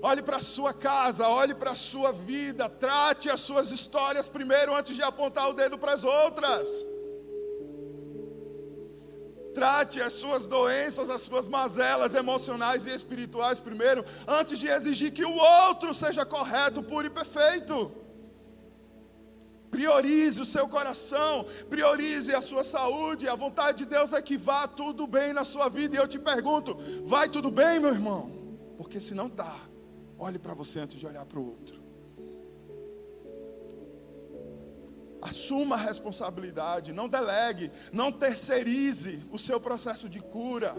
[0.00, 4.74] Olhe para a sua casa, olhe para a sua vida, trate as suas histórias primeiro
[4.74, 6.86] antes de apontar o dedo para as outras.
[9.52, 15.24] Trate as suas doenças, as suas mazelas emocionais e espirituais primeiro, antes de exigir que
[15.24, 17.90] o outro seja correto, puro e perfeito.
[19.68, 23.28] Priorize o seu coração, priorize a sua saúde.
[23.28, 25.96] A vontade de Deus é que vá tudo bem na sua vida.
[25.96, 28.32] E eu te pergunto: vai tudo bem, meu irmão?
[28.76, 29.67] Porque se não está,
[30.18, 31.88] olhe para você antes de olhar para o outro.
[35.20, 40.74] Assuma a responsabilidade, não delegue, não terceirize o seu processo de cura.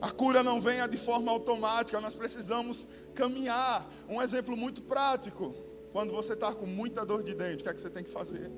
[0.00, 3.88] A cura não venha de forma automática, nós precisamos caminhar.
[4.08, 5.54] Um exemplo muito prático:
[5.92, 8.10] quando você está com muita dor de dente, o que é que você tem que
[8.10, 8.50] fazer?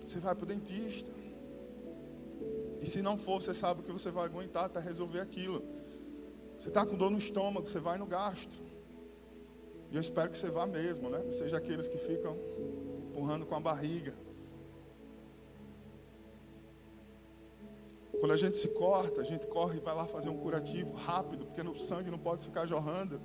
[0.00, 1.10] Você vai para o dentista.
[2.80, 5.62] E se não for, você sabe que você vai aguentar até resolver aquilo.
[6.58, 8.60] Você está com dor no estômago, você vai no gastro.
[9.92, 11.22] E eu espero que você vá mesmo, né?
[11.24, 12.36] Não seja aqueles que ficam
[13.10, 14.12] empurrando com a barriga.
[18.18, 21.46] Quando a gente se corta, a gente corre e vai lá fazer um curativo rápido,
[21.46, 23.20] porque o sangue não pode ficar jorrando.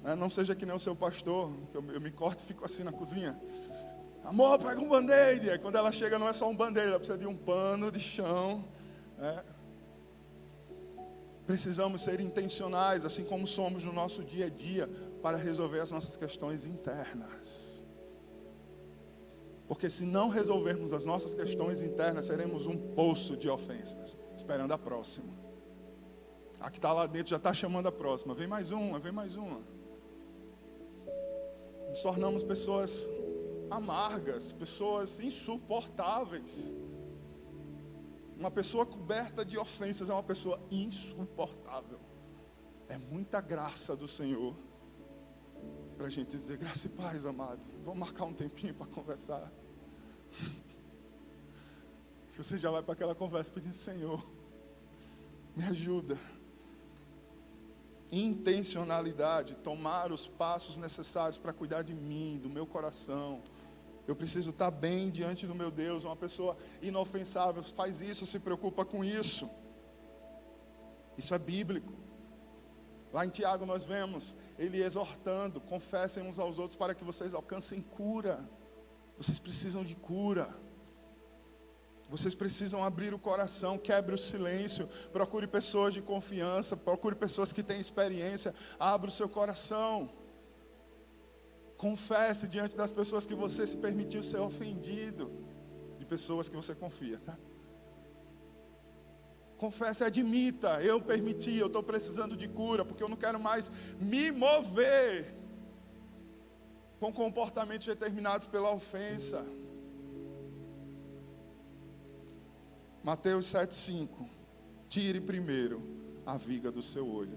[0.00, 0.14] Né?
[0.14, 2.92] Não seja que nem o seu pastor, que eu, me corto e fico assim na
[2.92, 3.36] cozinha.
[4.22, 5.58] Amor, pega um band-aid.
[5.58, 8.64] Quando ela chega, não é só um band-aid, ela precisa de um pano de chão.
[9.18, 9.42] Né?
[11.46, 14.88] Precisamos ser intencionais, assim como somos no nosso dia a dia,
[15.22, 17.84] para resolver as nossas questões internas.
[19.66, 24.78] Porque se não resolvermos as nossas questões internas, seremos um poço de ofensas, esperando a
[24.78, 25.32] próxima.
[26.60, 28.34] A que está lá dentro já está chamando a próxima.
[28.34, 29.60] Vem mais uma, vem mais uma.
[31.88, 33.10] Nos tornamos pessoas
[33.70, 36.74] amargas, pessoas insuportáveis.
[38.42, 42.00] Uma pessoa coberta de ofensas é uma pessoa insuportável.
[42.88, 44.56] É muita graça do Senhor
[45.96, 47.64] para a gente dizer graça e paz, amado.
[47.84, 49.48] Vamos marcar um tempinho para conversar.
[52.36, 54.26] Você já vai para aquela conversa pedindo, Senhor,
[55.54, 56.18] me ajuda.
[58.10, 63.40] Intencionalidade, tomar os passos necessários para cuidar de mim, do meu coração,
[64.06, 66.04] eu preciso estar bem diante do meu Deus.
[66.04, 69.48] Uma pessoa inofensável faz isso, se preocupa com isso.
[71.16, 71.92] Isso é bíblico.
[73.12, 77.80] Lá em Tiago nós vemos ele exortando: confessem uns aos outros para que vocês alcancem
[77.80, 78.48] cura.
[79.16, 80.52] Vocês precisam de cura.
[82.08, 87.62] Vocês precisam abrir o coração, quebre o silêncio, procure pessoas de confiança, procure pessoas que
[87.62, 90.10] têm experiência, abra o seu coração.
[91.82, 95.32] Confesse diante das pessoas que você se permitiu ser ofendido,
[95.98, 97.36] de pessoas que você confia, tá?
[99.58, 103.68] Confesse, admita, eu permiti, eu estou precisando de cura, porque eu não quero mais
[103.98, 105.34] me mover
[107.00, 109.44] com comportamentos determinados pela ofensa.
[113.02, 114.28] Mateus 7,5.
[114.88, 115.82] Tire primeiro
[116.24, 117.36] a viga do seu olho.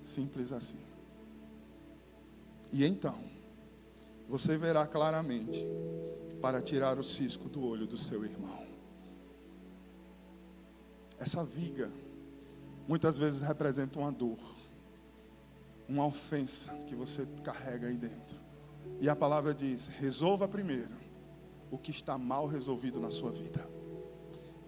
[0.00, 0.78] Simples assim.
[2.72, 3.37] E então,
[4.28, 5.66] você verá claramente
[6.40, 8.66] para tirar o cisco do olho do seu irmão.
[11.18, 11.90] Essa viga
[12.86, 14.38] muitas vezes representa uma dor,
[15.88, 18.38] uma ofensa que você carrega aí dentro.
[19.00, 20.94] E a palavra diz: resolva primeiro
[21.70, 23.66] o que está mal resolvido na sua vida.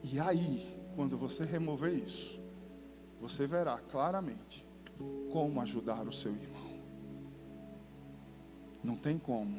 [0.03, 2.41] E aí, quando você remover isso,
[3.21, 4.67] você verá claramente
[5.31, 6.60] como ajudar o seu irmão.
[8.83, 9.57] Não tem como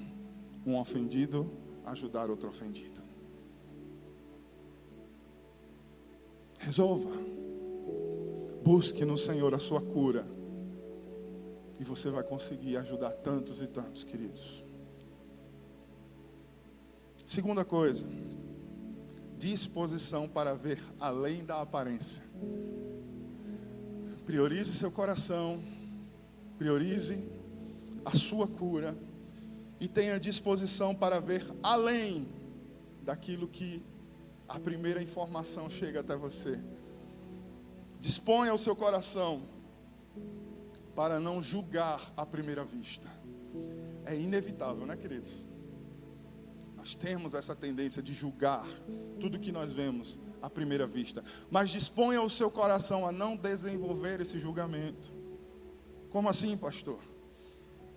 [0.66, 1.50] um ofendido
[1.86, 3.02] ajudar outro ofendido.
[6.60, 7.10] Resolva.
[8.64, 10.26] Busque no Senhor a sua cura.
[11.80, 14.64] E você vai conseguir ajudar tantos e tantos, queridos.
[17.26, 18.08] Segunda coisa,
[19.38, 22.24] disposição para ver além da aparência.
[24.26, 25.60] Priorize seu coração,
[26.60, 27.18] priorize
[28.06, 28.96] a sua cura
[29.82, 32.30] e tenha disposição para ver além
[33.02, 33.84] daquilo que
[34.48, 36.60] a primeira informação chega até você.
[38.00, 39.42] Disponha o seu coração
[40.96, 43.10] para não julgar à primeira vista.
[44.06, 45.48] É inevitável, né, queridos?
[46.78, 48.68] Nós temos essa tendência de julgar
[49.20, 51.24] tudo que nós vemos à primeira vista.
[51.50, 55.12] Mas disponha o seu coração a não desenvolver esse julgamento.
[56.12, 57.00] Como assim, pastor?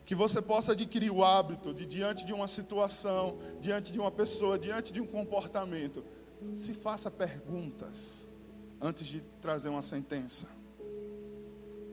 [0.05, 4.59] Que você possa adquirir o hábito de, diante de uma situação, diante de uma pessoa,
[4.59, 6.05] diante de um comportamento,
[6.53, 8.29] se faça perguntas
[8.81, 10.47] antes de trazer uma sentença.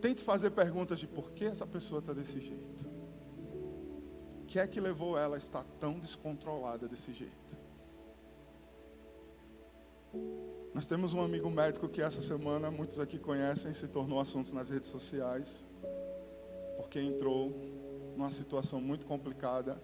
[0.01, 2.89] Tente fazer perguntas de por que essa pessoa está desse jeito.
[4.41, 7.57] O que é que levou ela a estar tão descontrolada desse jeito?
[10.73, 14.69] Nós temos um amigo médico que essa semana, muitos aqui conhecem, se tornou assunto nas
[14.69, 15.67] redes sociais,
[16.77, 17.53] porque entrou
[18.15, 19.81] numa situação muito complicada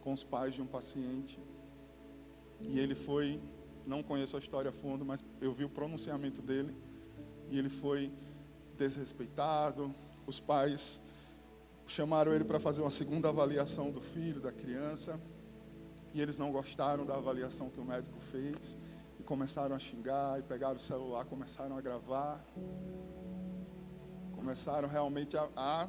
[0.00, 1.40] com os pais de um paciente.
[2.68, 3.40] E ele foi,
[3.86, 6.74] não conheço a história a fundo, mas eu vi o pronunciamento dele.
[7.50, 8.12] E ele foi
[8.76, 9.94] desrespeitado.
[10.26, 11.00] Os pais
[11.86, 15.20] chamaram ele para fazer uma segunda avaliação do filho, da criança.
[16.12, 18.78] E eles não gostaram da avaliação que o médico fez.
[19.18, 22.44] E começaram a xingar, e pegaram o celular, começaram a gravar.
[24.34, 25.88] Começaram realmente a, a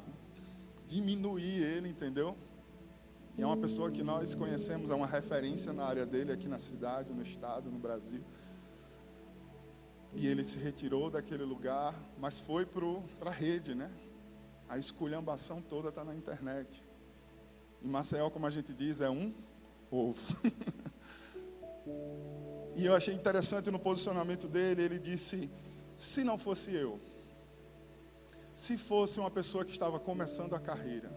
[0.92, 2.36] diminuir ele, entendeu?
[3.38, 6.58] E é uma pessoa que nós conhecemos, é uma referência na área dele aqui na
[6.58, 8.22] cidade, no estado, no Brasil.
[10.14, 13.90] E ele se retirou daquele lugar, mas foi para a rede, né?
[14.68, 16.84] A esculhambação toda está na internet.
[17.82, 19.32] Em Maceió, como a gente diz, é um
[19.90, 20.36] ovo.
[22.76, 25.50] e eu achei interessante no posicionamento dele, ele disse:
[25.96, 27.00] se não fosse eu,
[28.54, 31.10] se fosse uma pessoa que estava começando a carreira.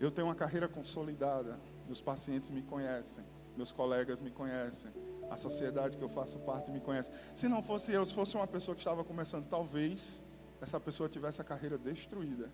[0.00, 3.24] Eu tenho uma carreira consolidada, meus pacientes me conhecem,
[3.56, 4.92] meus colegas me conhecem,
[5.30, 7.12] A sociedade que eu faço parte me conhece.
[7.32, 10.24] Se não fosse eu, se fosse uma pessoa que estava começando, talvez
[10.60, 12.50] essa pessoa tivesse a carreira destruída.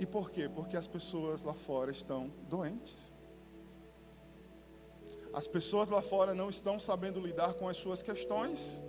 [0.00, 0.48] E por quê?
[0.48, 3.12] Porque as pessoas lá fora estão doentes.
[5.32, 8.82] As pessoas lá fora não estão sabendo lidar com as suas questões.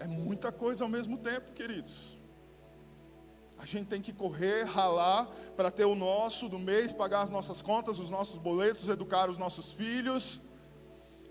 [0.00, 2.18] É muita coisa ao mesmo tempo, queridos.
[3.58, 5.26] A gente tem que correr, ralar
[5.56, 9.36] para ter o nosso do mês, pagar as nossas contas, os nossos boletos, educar os
[9.36, 10.42] nossos filhos,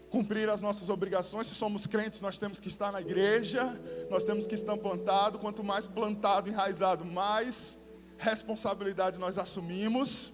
[0.09, 1.47] cumprir as nossas obrigações.
[1.47, 3.63] Se somos crentes, nós temos que estar na igreja,
[4.09, 5.39] nós temos que estar plantado.
[5.39, 7.79] Quanto mais plantado, enraizado, mais
[8.17, 10.33] responsabilidade nós assumimos.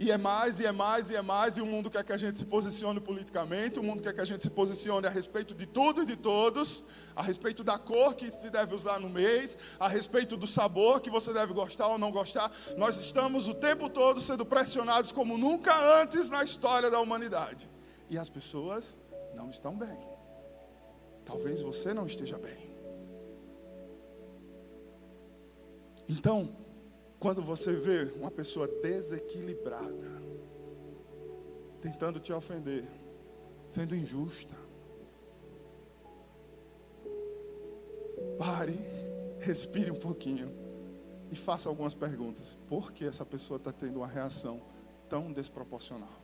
[0.00, 2.16] E é mais, e é mais, e é mais, e o mundo quer que a
[2.16, 5.66] gente se posicione politicamente, o mundo quer que a gente se posicione a respeito de
[5.66, 6.84] tudo e de todos,
[7.16, 11.10] a respeito da cor que se deve usar no mês, a respeito do sabor que
[11.10, 12.48] você deve gostar ou não gostar.
[12.76, 17.68] Nós estamos o tempo todo sendo pressionados como nunca antes na história da humanidade.
[18.08, 18.96] E as pessoas
[19.34, 20.06] não estão bem.
[21.24, 22.68] Talvez você não esteja bem.
[26.08, 26.67] Então,
[27.18, 30.22] quando você vê uma pessoa desequilibrada,
[31.80, 32.84] tentando te ofender,
[33.66, 34.54] sendo injusta,
[38.38, 38.78] pare,
[39.40, 40.50] respire um pouquinho
[41.30, 42.54] e faça algumas perguntas.
[42.54, 44.62] Por que essa pessoa está tendo uma reação
[45.08, 46.22] tão desproporcional?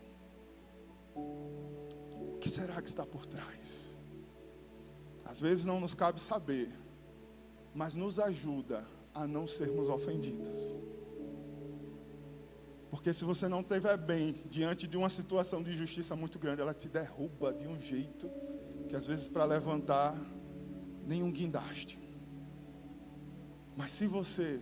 [1.14, 3.96] O que será que está por trás?
[5.24, 6.70] Às vezes não nos cabe saber,
[7.74, 10.78] mas nos ajuda a não sermos ofendidos.
[12.90, 16.74] Porque se você não estiver bem diante de uma situação de injustiça muito grande, ela
[16.74, 18.30] te derruba de um jeito
[18.88, 20.14] que às vezes para levantar
[21.06, 22.00] nenhum guindaste.
[23.76, 24.60] Mas se você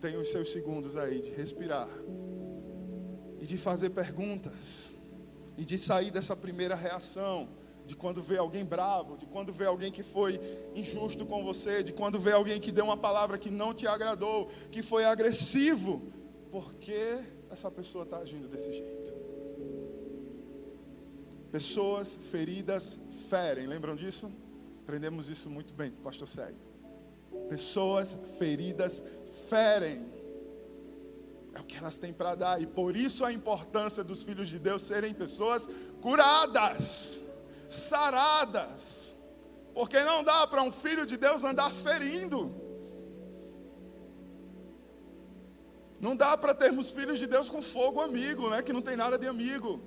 [0.00, 1.88] tem os seus segundos aí de respirar
[3.40, 4.92] e de fazer perguntas
[5.56, 7.48] e de sair dessa primeira reação,
[7.88, 10.38] de quando vê alguém bravo, de quando vê alguém que foi
[10.74, 14.46] injusto com você, de quando vê alguém que deu uma palavra que não te agradou,
[14.70, 16.02] que foi agressivo,
[16.52, 17.18] porque
[17.48, 19.14] essa pessoa está agindo desse jeito.
[21.50, 24.30] Pessoas feridas ferem, lembram disso?
[24.82, 26.58] Aprendemos isso muito bem pastor segue.
[27.48, 29.02] Pessoas feridas
[29.48, 30.06] ferem.
[31.54, 34.58] É o que elas têm para dar, e por isso a importância dos filhos de
[34.58, 35.66] Deus serem pessoas
[36.02, 37.27] curadas
[37.68, 39.14] saradas.
[39.74, 42.54] Porque não dá para um filho de Deus andar ferindo.
[46.00, 48.62] Não dá para termos filhos de Deus com fogo amigo, né?
[48.62, 49.80] Que não tem nada de amigo.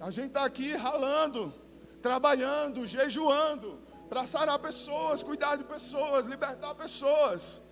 [0.00, 1.54] A gente está aqui ralando,
[2.02, 7.62] trabalhando, jejuando, para sarar pessoas, cuidar de pessoas, libertar pessoas.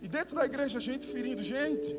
[0.00, 1.92] E dentro da igreja, gente ferindo gente.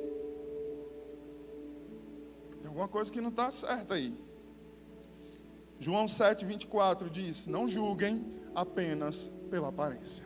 [2.60, 4.18] Tem alguma coisa que não está certa aí.
[5.80, 10.26] João 7, 24 diz: Não julguem apenas pela aparência.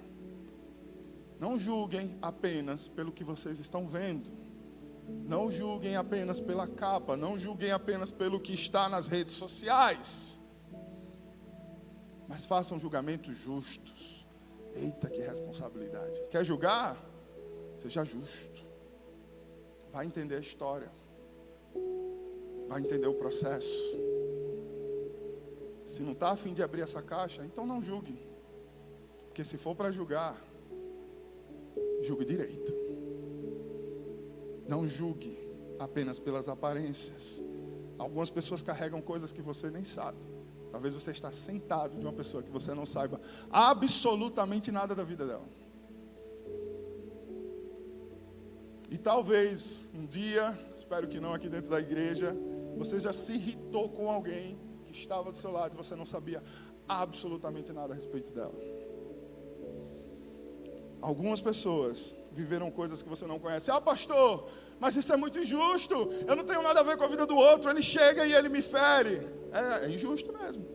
[1.40, 4.32] Não julguem apenas pelo que vocês estão vendo.
[5.26, 7.16] Não julguem apenas pela capa.
[7.16, 10.42] Não julguem apenas pelo que está nas redes sociais.
[12.28, 14.26] Mas façam julgamentos justos.
[14.74, 16.24] Eita, que responsabilidade.
[16.32, 16.98] Quer julgar?
[17.78, 18.66] Seja justo.
[19.92, 20.92] Vai entender a história.
[22.68, 24.14] Vai entender o processo.
[25.86, 28.18] Se não está afim de abrir essa caixa, então não julgue.
[29.26, 30.40] Porque se for para julgar,
[32.02, 32.74] julgue direito.
[34.68, 35.38] Não julgue
[35.80, 37.44] apenas pelas aparências.
[37.98, 40.18] Algumas pessoas carregam coisas que você nem sabe.
[40.72, 43.22] Talvez você está sentado de uma pessoa que você não saiba
[43.52, 45.48] absolutamente nada da vida dela.
[48.90, 52.36] E talvez um dia, espero que não aqui dentro da igreja,
[52.78, 54.58] você já se irritou com alguém
[54.94, 56.42] que estava do seu lado e você não sabia
[56.88, 58.54] absolutamente nada a respeito dela.
[61.02, 63.70] Algumas pessoas viveram coisas que você não conhece.
[63.70, 64.48] Ah, pastor,
[64.80, 65.96] mas isso é muito injusto.
[66.26, 67.70] Eu não tenho nada a ver com a vida do outro.
[67.70, 69.28] Ele chega e ele me fere.
[69.52, 70.66] É, é injusto mesmo.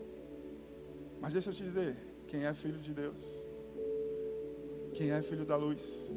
[1.20, 1.96] Mas deixa eu te dizer:
[2.26, 3.48] quem é filho de Deus?
[4.92, 6.12] Quem é filho da luz?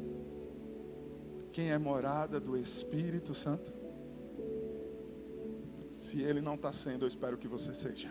[1.52, 3.81] Quem é morada do Espírito Santo?
[5.94, 8.10] Se ele não está sendo, eu espero que você seja.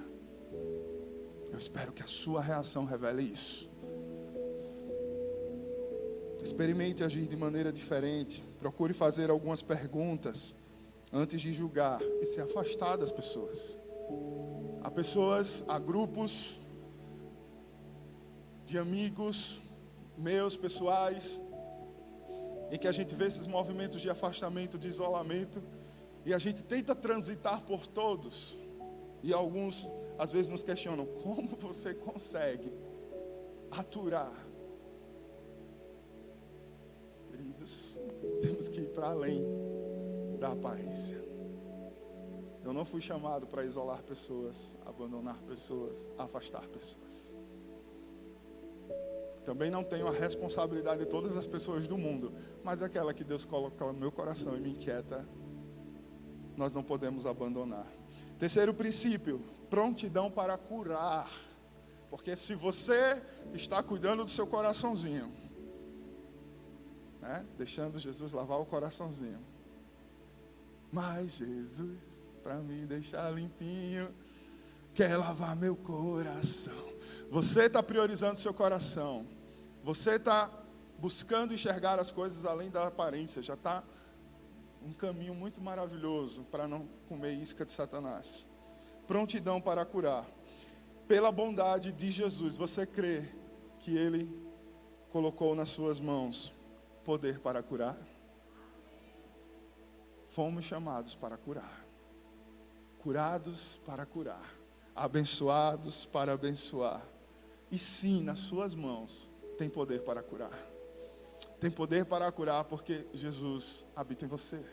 [1.51, 3.69] Eu espero que a sua reação revele isso.
[6.41, 8.43] Experimente agir de maneira diferente.
[8.59, 10.55] Procure fazer algumas perguntas
[11.11, 13.81] antes de julgar e se afastar das pessoas.
[14.81, 16.59] Há pessoas, há grupos
[18.65, 19.61] de amigos
[20.17, 21.39] meus pessoais
[22.71, 25.61] em que a gente vê esses movimentos de afastamento, de isolamento.
[26.25, 28.59] E a gente tenta transitar por todos,
[29.23, 32.73] E alguns às vezes nos questionam: como você consegue
[33.69, 34.33] aturar?
[37.27, 37.99] Queridos,
[38.41, 39.43] temos que ir para além
[40.39, 41.21] da aparência.
[42.63, 47.37] Eu não fui chamado para isolar pessoas, abandonar pessoas, afastar pessoas.
[49.43, 52.31] Também não tenho a responsabilidade de todas as pessoas do mundo,
[52.63, 55.27] mas aquela que Deus coloca no meu coração e me inquieta,
[56.57, 57.87] nós não podemos abandonar.
[58.37, 59.39] Terceiro princípio:
[59.69, 61.29] prontidão para curar.
[62.09, 63.21] Porque se você
[63.53, 65.31] está cuidando do seu coraçãozinho,
[67.21, 67.45] né?
[67.57, 69.39] deixando Jesus lavar o coraçãozinho,
[70.91, 74.13] mas Jesus, para me deixar limpinho,
[74.93, 76.91] quer lavar meu coração.
[77.29, 79.25] Você está priorizando seu coração.
[79.83, 80.51] Você está
[80.99, 83.41] buscando enxergar as coisas além da aparência.
[83.41, 83.83] Já está
[84.83, 88.47] um caminho muito maravilhoso para não comer isca de Satanás.
[89.07, 90.25] Prontidão para curar.
[91.07, 93.27] Pela bondade de Jesus, você crê
[93.79, 94.31] que Ele
[95.09, 96.53] colocou nas suas mãos
[97.03, 97.97] poder para curar?
[100.25, 101.85] Fomos chamados para curar.
[102.99, 104.55] Curados para curar.
[104.95, 107.11] Abençoados para abençoar
[107.71, 110.51] e sim, nas suas mãos tem poder para curar.
[111.61, 114.65] Tem poder para curar porque Jesus habita em você.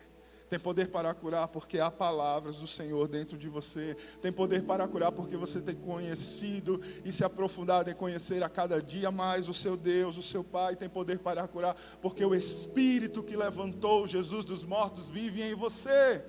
[0.49, 3.95] Tem poder para curar porque há palavras do Senhor dentro de você.
[4.23, 8.81] Tem poder para curar porque você tem conhecido e se aprofundado em conhecer a cada
[8.81, 10.77] dia mais o seu Deus, o seu Pai.
[10.77, 16.25] Tem poder para curar porque o Espírito que levantou Jesus dos mortos vive em você.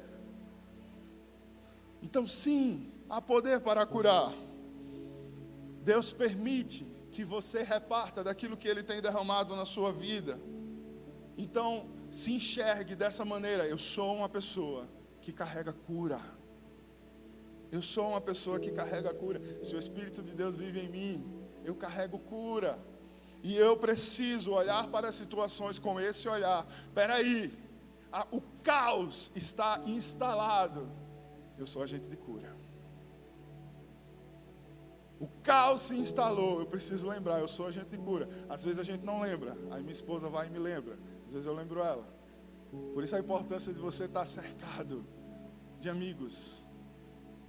[2.04, 4.34] Então, sim, há poder para curar.
[5.86, 10.40] Deus permite que você reparta daquilo que Ele tem derramado na sua vida.
[11.38, 14.88] Então, se enxergue dessa maneira: eu sou uma pessoa
[15.22, 16.22] que carrega cura.
[17.72, 19.42] Eu sou uma pessoa que carrega cura.
[19.62, 22.80] Se o Espírito de Deus vive em mim, eu carrego cura.
[23.42, 26.68] E eu preciso olhar para situações com esse olhar.
[26.88, 27.54] Espera aí,
[28.32, 30.92] o caos está instalado.
[31.58, 32.49] Eu sou agente de cura.
[35.20, 36.60] O caos se instalou.
[36.60, 38.30] Eu preciso lembrar, eu sou agente de cura.
[38.48, 39.58] Às vezes a gente não lembra.
[39.70, 40.98] Aí minha esposa vai e me lembra.
[41.26, 42.08] Às vezes eu lembro ela.
[42.94, 45.06] Por isso a importância de você estar cercado
[45.80, 46.66] de amigos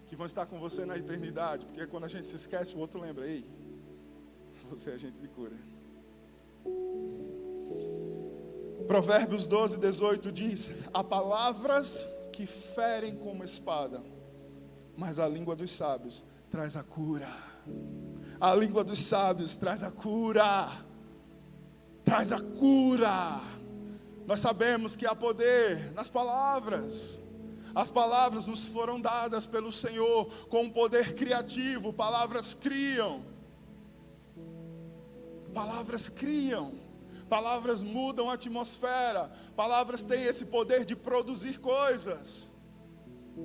[0.07, 1.64] que vão estar com você na eternidade.
[1.66, 3.27] Porque quando a gente se esquece, o outro lembra.
[3.27, 3.47] Ei,
[4.68, 5.57] você é agente de cura.
[8.89, 14.03] Provérbios 12, 18 diz: Há palavras que ferem como espada,
[14.97, 17.29] mas a língua dos sábios traz a cura.
[18.41, 20.71] A língua dos sábios traz a cura.
[22.05, 23.41] Traz a cura.
[24.27, 27.21] Nós sabemos que há poder nas palavras.
[27.75, 31.93] As palavras nos foram dadas pelo Senhor com um poder criativo.
[31.93, 33.25] Palavras criam.
[35.53, 36.73] Palavras criam.
[37.29, 39.31] Palavras mudam a atmosfera.
[39.55, 42.51] Palavras têm esse poder de produzir coisas.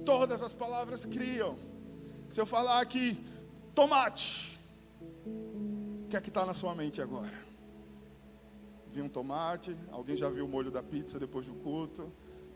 [0.05, 1.57] Todas as palavras criam.
[2.29, 3.23] Se eu falar aqui,
[3.75, 4.57] tomate,
[5.25, 7.33] o que é que está na sua mente agora?
[8.89, 12.11] Vi um tomate, alguém já viu o molho da pizza depois do culto,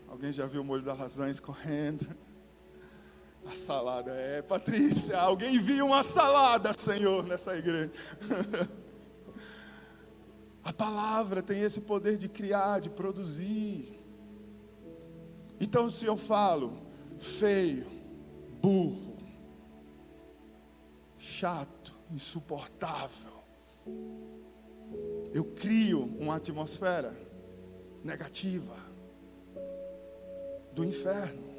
[0.08, 2.08] alguém já viu o molho da lasanha escorrendo.
[3.44, 7.92] A salada, é, Patrícia, alguém viu uma salada, Senhor, nessa igreja.
[10.62, 13.98] A palavra tem esse poder de criar, de produzir.
[15.58, 16.78] Então, se eu falo
[17.18, 17.86] feio,
[18.60, 19.09] burro,
[21.20, 23.44] chato, insuportável.
[25.34, 27.14] Eu crio uma atmosfera
[28.02, 28.74] negativa
[30.72, 31.50] do inferno.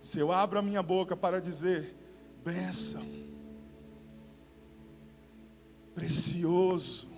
[0.00, 1.94] Se eu abro a minha boca para dizer
[2.42, 3.04] bênção,
[5.94, 7.08] precioso,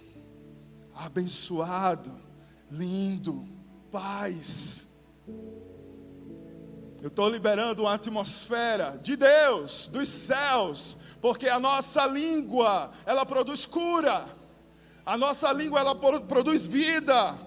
[0.92, 2.12] abençoado,
[2.68, 3.48] lindo,
[3.92, 4.88] paz,
[7.04, 13.66] eu estou liberando uma atmosfera de Deus, dos céus, porque a nossa língua, ela produz
[13.66, 14.26] cura.
[15.04, 17.38] A nossa língua, ela produz vida.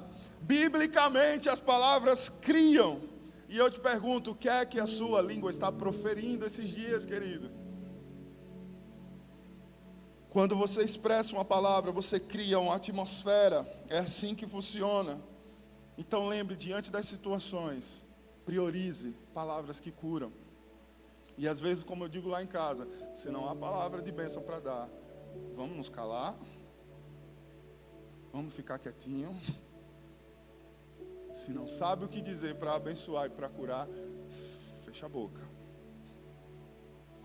[0.41, 3.01] Biblicamente, as palavras criam.
[3.49, 7.03] E eu te pergunto, o que é que a sua língua está proferindo esses dias,
[7.03, 7.49] querido?
[10.29, 13.67] Quando você expressa uma palavra, você cria uma atmosfera.
[13.89, 15.19] É assim que funciona.
[15.97, 18.05] Então lembre, diante das situações,
[18.45, 20.33] priorize palavras que curam.
[21.37, 24.41] E às vezes, como eu digo lá em casa, se não há palavra de bênção
[24.41, 24.89] para dar,
[25.53, 26.35] vamos nos calar,
[28.31, 29.29] vamos ficar quietinho.
[31.31, 33.87] Se não sabe o que dizer para abençoar e para curar,
[34.83, 35.47] fecha a boca.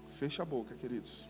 [0.09, 1.27] Feche a boca, queridos.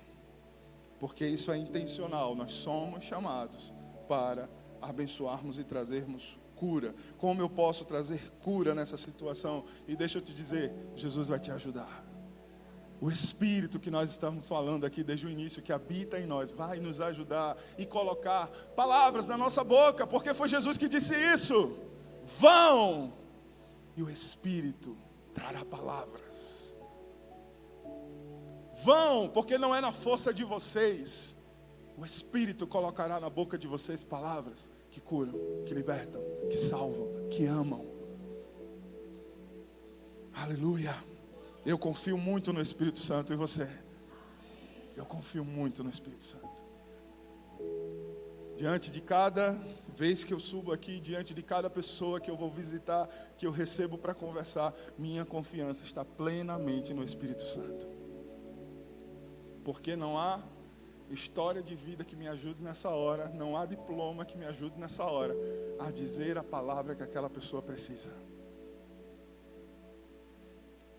[0.98, 2.34] Porque isso é intencional.
[2.34, 3.72] Nós somos chamados
[4.08, 6.94] para abençoarmos e trazermos cura.
[7.18, 9.64] Como eu posso trazer cura nessa situação?
[9.88, 12.06] E deixa eu te dizer, Jesus vai te ajudar.
[13.00, 16.78] O Espírito que nós estamos falando aqui desde o início, que habita em nós, vai
[16.78, 18.46] nos ajudar e colocar
[18.76, 21.76] palavras na nossa boca, porque foi Jesus que disse isso.
[22.38, 23.12] Vão!
[23.96, 24.96] E o Espírito
[25.34, 26.76] trará palavras.
[28.84, 31.34] Vão, porque não é na força de vocês.
[31.98, 37.46] O Espírito colocará na boca de vocês palavras que curam, que libertam, que salvam, que
[37.46, 37.84] amam.
[40.34, 40.94] Aleluia.
[41.64, 43.68] Eu confio muito no Espírito Santo e você?
[44.94, 46.64] Eu confio muito no Espírito Santo.
[48.54, 49.52] Diante de cada
[49.96, 53.50] vez que eu subo aqui, diante de cada pessoa que eu vou visitar, que eu
[53.50, 57.88] recebo para conversar, minha confiança está plenamente no Espírito Santo.
[59.64, 60.42] Porque não há
[61.14, 65.04] história de vida que me ajude nessa hora, não há diploma que me ajude nessa
[65.04, 65.34] hora
[65.78, 68.10] a dizer a palavra que aquela pessoa precisa.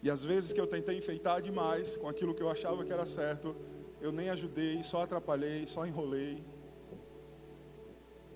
[0.01, 3.05] E às vezes que eu tentei enfeitar demais com aquilo que eu achava que era
[3.05, 3.55] certo,
[4.01, 6.43] eu nem ajudei, só atrapalhei, só enrolei.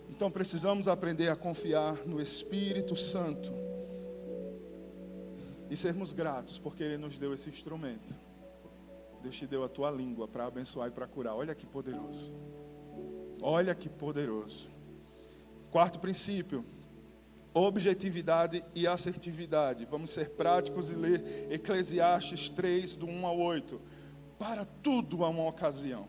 [0.10, 3.52] Então precisamos aprender a confiar no Espírito Santo
[5.70, 8.27] e sermos gratos porque Ele nos deu esse instrumento.
[9.28, 11.36] Deus te deu a tua língua para abençoar e para curar.
[11.36, 12.32] Olha que poderoso.
[13.42, 14.70] Olha que poderoso.
[15.70, 16.64] Quarto princípio:
[17.54, 19.86] objetividade e assertividade.
[19.86, 23.82] Vamos ser práticos e ler Eclesiastes 3, do 1 ao 8.
[24.40, 26.08] Para tudo há uma ocasião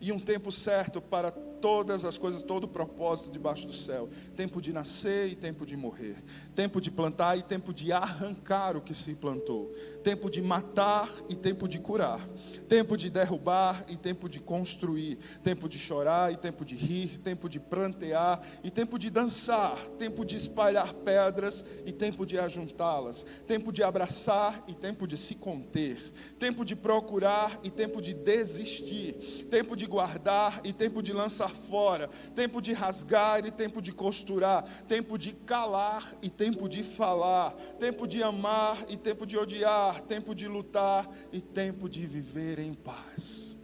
[0.00, 4.08] e um tempo certo para todas as coisas, todo o propósito debaixo do céu.
[4.36, 6.22] Tempo de nascer e tempo de morrer.
[6.54, 9.74] Tempo de plantar e tempo de arrancar o que se plantou.
[10.02, 12.20] Tempo de matar e tempo de curar.
[12.68, 15.18] Tempo de derrubar e tempo de construir.
[15.42, 17.18] Tempo de chorar e tempo de rir.
[17.18, 19.76] Tempo de plantear e tempo de dançar.
[19.98, 23.24] Tempo de espalhar pedras e tempo de ajuntá-las.
[23.46, 25.98] Tempo de abraçar e tempo de se conter.
[26.38, 29.46] Tempo de procurar e tempo de desistir.
[29.50, 34.62] Tempo de guardar e tempo de lançar fora, tempo de rasgar e tempo de costurar,
[34.84, 40.34] tempo de calar e tempo de falar, tempo de amar e tempo de odiar, tempo
[40.34, 43.56] de lutar e tempo de viver em paz.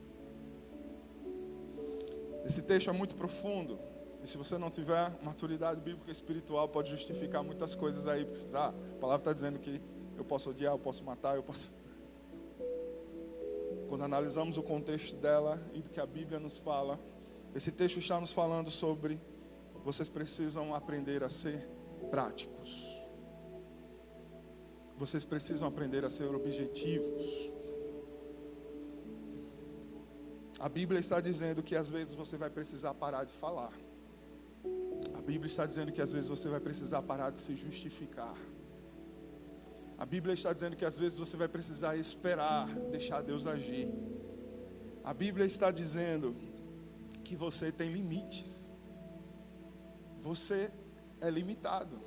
[2.45, 3.79] Esse texto é muito profundo.
[4.23, 8.25] E se você não tiver maturidade bíblica espiritual, pode justificar muitas coisas aí.
[8.25, 9.81] Porque ah, a palavra está dizendo que
[10.17, 11.73] eu posso odiar, eu posso matar, eu posso.
[13.89, 17.01] Quando analisamos o contexto dela e do que a Bíblia nos fala,
[17.55, 19.21] esse texto está nos falando sobre
[19.85, 21.69] vocês precisam aprender a ser
[22.11, 23.03] práticos.
[24.97, 27.53] Vocês precisam aprender a ser objetivos.
[30.61, 33.73] A Bíblia está dizendo que às vezes você vai precisar parar de falar.
[35.13, 38.37] A Bíblia está dizendo que às vezes você vai precisar parar de se justificar.
[39.99, 43.91] A Bíblia está dizendo que às vezes você vai precisar esperar, deixar Deus agir.
[45.03, 46.37] A Bíblia está dizendo
[47.23, 48.71] que você tem limites.
[50.19, 50.71] Você
[51.21, 52.01] é limitado.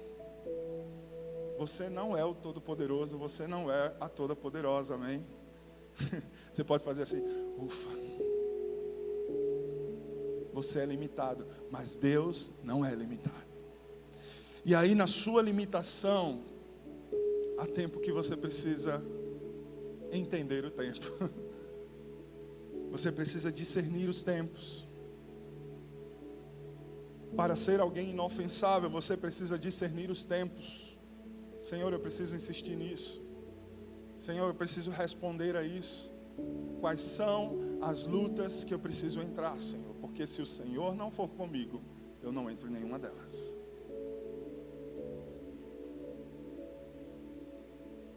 [1.57, 5.25] Você não é o Todo-Poderoso, você não é a Toda-Poderosa, amém?
[6.51, 7.21] Você pode fazer assim,
[7.57, 7.89] ufa.
[10.53, 13.45] Você é limitado, mas Deus não é limitado.
[14.65, 16.43] E aí, na sua limitação,
[17.57, 19.03] há tempo que você precisa
[20.11, 21.05] entender o tempo.
[22.91, 24.87] Você precisa discernir os tempos.
[27.35, 30.97] Para ser alguém inofensável, você precisa discernir os tempos.
[31.61, 33.21] Senhor, eu preciso insistir nisso.
[34.17, 36.13] Senhor, eu preciso responder a isso.
[36.79, 39.95] Quais são as lutas que eu preciso entrar, Senhor?
[39.95, 41.81] Porque se o Senhor não for comigo,
[42.21, 43.57] eu não entro em nenhuma delas.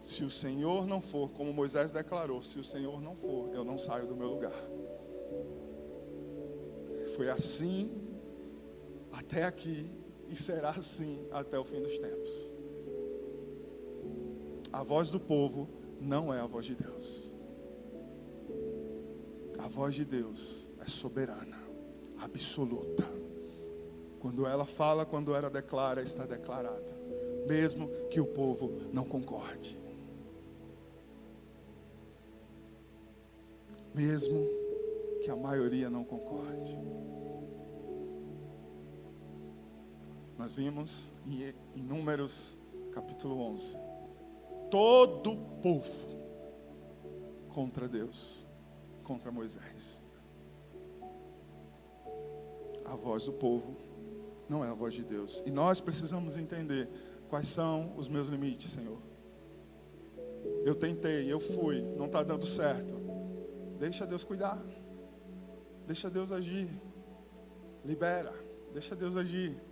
[0.01, 3.77] Se o Senhor não for, como Moisés declarou, se o Senhor não for, eu não
[3.77, 4.53] saio do meu lugar.
[7.15, 8.08] Foi assim
[9.11, 9.89] até aqui
[10.29, 12.53] e será assim até o fim dos tempos.
[14.71, 15.67] A voz do povo
[15.99, 17.31] não é a voz de Deus.
[19.57, 21.57] A voz de Deus é soberana,
[22.19, 23.03] absoluta.
[24.19, 26.95] Quando ela fala, quando ela declara, está declarada,
[27.47, 29.79] mesmo que o povo não concorde.
[33.93, 34.47] Mesmo
[35.21, 36.77] que a maioria não concorde.
[40.39, 42.57] Nós vimos em, em Números
[42.93, 43.77] capítulo 11.
[44.71, 46.07] Todo povo
[47.49, 48.47] contra Deus.
[49.03, 50.01] contra Moisés.
[52.85, 53.75] A voz do povo
[54.47, 55.43] não é a voz de Deus.
[55.45, 56.89] E nós precisamos entender
[57.27, 59.01] quais são os meus limites, Senhor.
[60.63, 62.95] Eu tentei, eu fui, não está dando certo.
[63.77, 64.63] Deixa Deus cuidar.
[65.85, 66.69] Deixa Deus agir.
[67.83, 68.33] Libera.
[68.71, 69.68] Deixa Deus agir.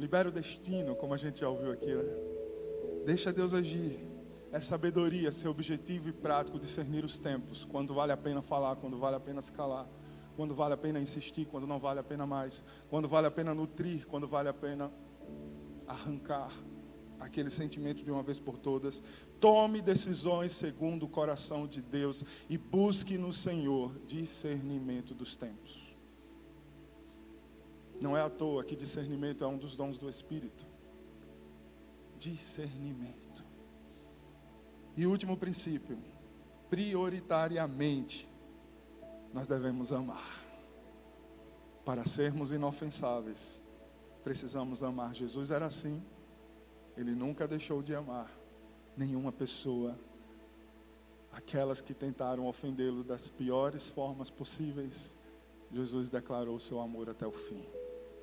[0.00, 2.02] Libera o destino, como a gente já ouviu aqui, né?
[3.04, 4.00] Deixa Deus agir.
[4.50, 8.96] É sabedoria, ser objetivo e prático, discernir os tempos, quando vale a pena falar, quando
[8.96, 9.86] vale a pena se calar,
[10.36, 13.54] quando vale a pena insistir, quando não vale a pena mais, quando vale a pena
[13.54, 14.90] nutrir, quando vale a pena
[15.86, 16.50] arrancar
[17.18, 19.02] aquele sentimento de uma vez por todas.
[19.38, 25.89] Tome decisões segundo o coração de Deus e busque no Senhor discernimento dos tempos.
[28.00, 30.66] Não é à toa que discernimento é um dos dons do Espírito.
[32.18, 33.44] Discernimento.
[34.96, 35.98] E último princípio,
[36.68, 38.28] prioritariamente,
[39.32, 40.40] nós devemos amar.
[41.84, 43.62] Para sermos inofensáveis,
[44.22, 45.14] precisamos amar.
[45.14, 46.02] Jesus era assim.
[46.96, 48.30] Ele nunca deixou de amar
[48.96, 49.98] nenhuma pessoa.
[51.32, 55.16] Aquelas que tentaram ofendê-lo das piores formas possíveis,
[55.70, 57.79] Jesus declarou seu amor até o fim.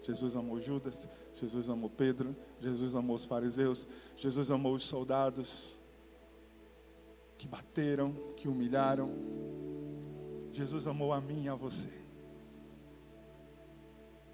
[0.08, 3.86] Jesus amou Judas, Jesus amou Pedro, Jesus amou os fariseus,
[4.16, 5.82] Jesus amou os soldados
[7.38, 9.14] que bateram, que humilharam.
[10.54, 11.90] Jesus amou a mim e a você.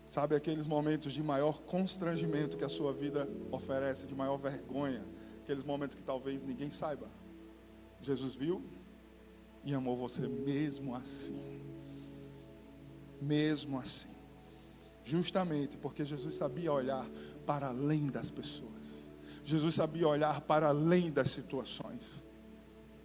[0.08, 5.04] Sabe aqueles momentos de maior constrangimento que a sua vida oferece, de maior vergonha,
[5.42, 7.10] aqueles momentos que talvez ninguém saiba.
[8.00, 8.64] Jesus viu
[9.66, 11.60] e amou você mesmo assim.
[13.20, 14.13] Mesmo assim.
[15.04, 17.06] Justamente porque Jesus sabia olhar
[17.46, 19.12] para além das pessoas.
[19.44, 22.24] Jesus sabia olhar para além das situações.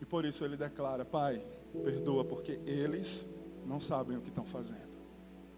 [0.01, 1.42] E por isso ele declara: Pai,
[1.84, 3.28] perdoa, porque eles
[3.66, 4.88] não sabem o que estão fazendo.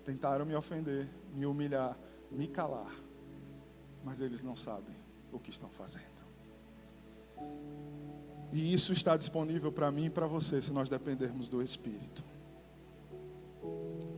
[0.02, 1.96] Tentaram me ofender, me humilhar,
[2.30, 2.94] me calar,
[4.02, 4.96] mas eles não sabem
[5.30, 6.20] o que estão fazendo.
[8.52, 12.24] E isso está disponível para mim e para você, se nós dependermos do Espírito.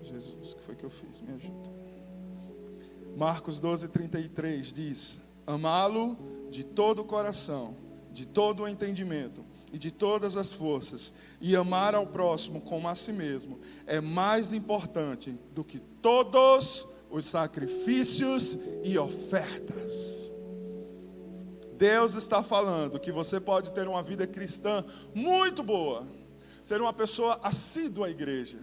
[0.03, 1.21] Jesus, o que foi que eu fiz?
[1.21, 1.82] Me ajuda.
[3.17, 6.17] Marcos 12, 33 diz: Amá-lo
[6.51, 7.77] de todo o coração,
[8.13, 12.95] de todo o entendimento e de todas as forças, e amar ao próximo como a
[12.95, 20.31] si mesmo, é mais importante do que todos os sacrifícios e ofertas.
[21.77, 24.85] Deus está falando que você pode ter uma vida cristã
[25.15, 26.07] muito boa,
[26.63, 28.59] ser uma pessoa assídua à igreja,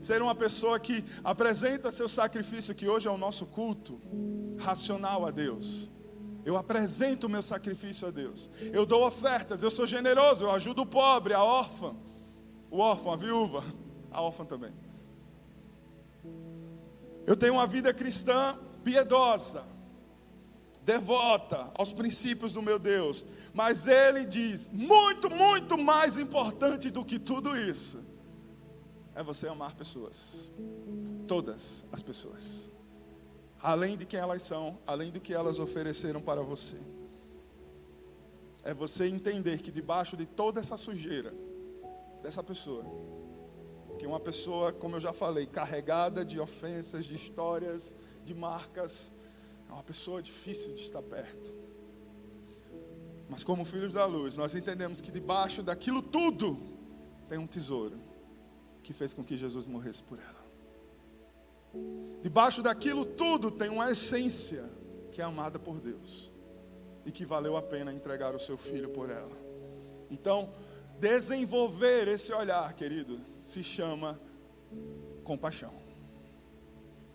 [0.00, 4.00] ser uma pessoa que apresenta seu sacrifício, que hoje é o nosso culto,
[4.58, 5.94] racional a Deus
[6.44, 8.50] eu apresento o meu sacrifício a Deus.
[8.72, 11.96] Eu dou ofertas, eu sou generoso, eu ajudo o pobre, a órfã,
[12.70, 13.64] o órfão, a viúva,
[14.10, 14.72] a órfã também.
[17.26, 19.64] Eu tenho uma vida cristã piedosa,
[20.84, 27.18] devota aos princípios do meu Deus, mas ele diz: muito, muito mais importante do que
[27.18, 28.04] tudo isso
[29.14, 30.50] é você amar pessoas,
[31.26, 32.74] todas as pessoas
[33.64, 36.76] além de quem elas são, além do que elas ofereceram para você.
[38.62, 41.34] É você entender que debaixo de toda essa sujeira
[42.22, 42.84] dessa pessoa,
[43.98, 49.14] que uma pessoa, como eu já falei, carregada de ofensas, de histórias, de marcas,
[49.74, 51.52] uma pessoa difícil de estar perto.
[53.28, 56.58] Mas como filhos da luz, nós entendemos que debaixo daquilo tudo
[57.28, 57.98] tem um tesouro
[58.82, 60.44] que fez com que Jesus morresse por ela.
[62.22, 64.70] Debaixo daquilo tudo tem uma essência
[65.10, 66.30] que é amada por Deus
[67.04, 69.36] e que valeu a pena entregar o seu filho por ela.
[70.10, 70.52] Então,
[71.00, 74.20] desenvolver esse olhar, querido, se chama
[75.24, 75.74] compaixão.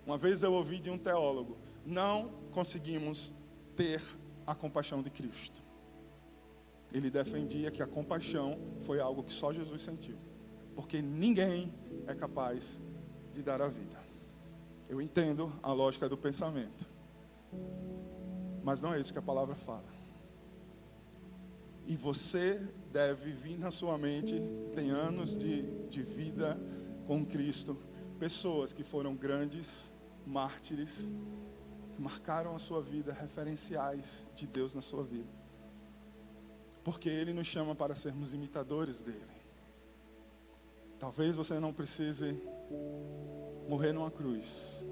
[0.05, 3.31] Uma vez eu ouvi de um teólogo: não conseguimos
[3.73, 4.01] ter
[4.45, 5.63] a compaixão de Cristo.
[6.91, 10.17] Ele defendia que a compaixão foi algo que só Jesus sentiu,
[10.75, 11.73] porque ninguém
[12.05, 12.81] é capaz
[13.31, 13.97] de dar a vida.
[14.89, 16.89] Eu entendo a lógica do pensamento.
[18.61, 19.87] Mas não é isso que a palavra fala.
[21.87, 22.59] E você
[22.91, 24.35] deve vir na sua mente,
[24.75, 26.59] tem anos de, de vida
[27.07, 27.77] com Cristo,
[28.19, 29.93] pessoas que foram grandes
[30.25, 31.09] mártires,
[31.99, 35.27] que marcaram a sua vida, referenciais de Deus na sua vida.
[36.81, 39.19] Porque Ele nos chama para sermos imitadores dele.
[40.97, 42.41] Talvez você não precise
[43.67, 44.85] morrer numa cruz.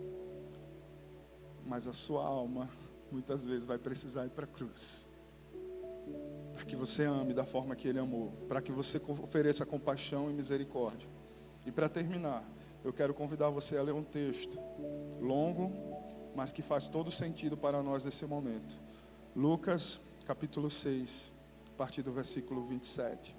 [1.65, 2.69] Mas a sua alma
[3.09, 5.07] muitas vezes vai precisar ir para a cruz.
[6.51, 10.33] Para que você ame da forma que ele amou, para que você ofereça compaixão e
[10.33, 11.07] misericórdia.
[11.65, 12.43] E para terminar,
[12.83, 14.59] eu quero convidar você a ler um texto
[15.21, 15.86] longo,
[16.37, 18.77] mas que faz todo sentido para nós nesse momento.
[19.35, 21.31] Lucas, capítulo 6,
[21.73, 23.35] a partir do versículo 27.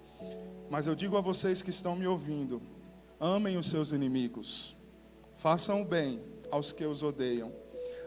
[0.69, 2.61] Mas eu digo a vocês que estão me ouvindo:
[3.21, 4.75] amem os seus inimigos,
[5.37, 6.21] façam o bem
[6.51, 7.53] aos que os odeiam,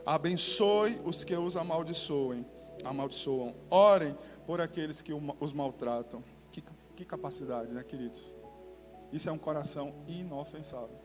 [0.06, 2.46] abençoe os que os amaldiçoem,
[2.84, 4.14] amaldiçoam, orem
[4.46, 6.22] por aqueles que os maltratam.
[6.52, 6.62] Que,
[6.98, 8.36] que capacidade, né, queridos?
[9.14, 11.01] Isso é um coração inofensável.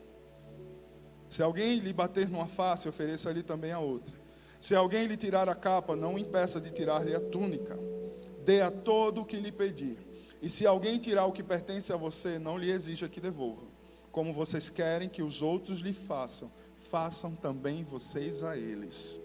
[1.36, 4.18] Se alguém lhe bater numa face, ofereça-lhe também a outra.
[4.58, 7.78] Se alguém lhe tirar a capa, não impeça de tirar-lhe a túnica.
[8.42, 9.98] Dê a todo o que lhe pedir.
[10.40, 13.66] E se alguém tirar o que pertence a você, não lhe exija que devolva.
[14.10, 19.20] Como vocês querem que os outros lhe façam, façam também vocês a eles.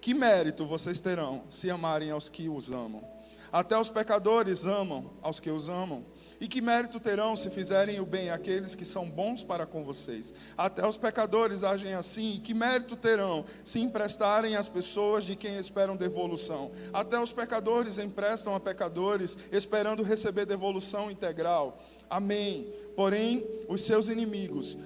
[0.00, 3.06] Que mérito vocês terão se amarem aos que os amam?
[3.52, 6.06] Até os pecadores amam aos que os amam.
[6.40, 10.32] E que mérito terão se fizerem o bem àqueles que são bons para com vocês?
[10.56, 12.36] Até os pecadores agem assim.
[12.36, 16.70] E que mérito terão se emprestarem às pessoas de quem esperam devolução?
[16.94, 21.78] Até os pecadores emprestam a pecadores, esperando receber devolução integral.
[22.08, 22.72] Amém.
[22.96, 24.76] Porém, os seus inimigos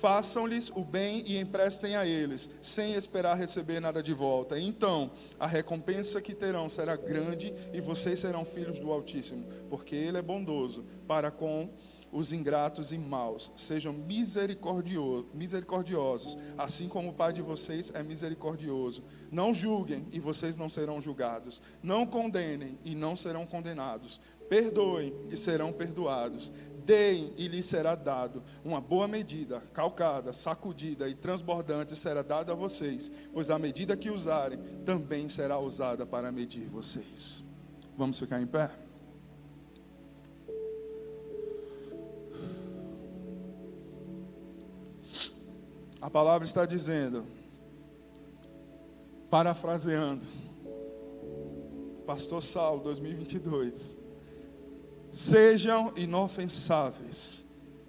[0.00, 4.58] façam-lhes o bem e emprestem a eles, sem esperar receber nada de volta.
[4.58, 10.18] Então, a recompensa que terão será grande e vocês serão filhos do Altíssimo, porque Ele
[10.18, 11.70] é bondoso para com
[12.12, 13.52] os ingratos e maus.
[13.56, 19.02] Sejam misericordiosos, assim como o Pai de vocês é misericordioso.
[19.30, 21.60] Não julguem e vocês não serão julgados.
[21.82, 24.20] Não condenem e não serão condenados.
[24.48, 26.52] Perdoem e serão perdoados.
[26.86, 28.44] Deem e lhes será dado.
[28.64, 34.08] Uma boa medida, calcada, sacudida e transbordante será dada a vocês, pois a medida que
[34.08, 37.42] usarem também será usada para medir vocês.
[37.98, 38.70] Vamos ficar em pé?
[46.00, 47.26] A palavra está dizendo,
[49.28, 50.24] parafraseando,
[52.06, 54.05] Pastor Saulo 2022
[55.16, 57.46] Sejam inofensáveis,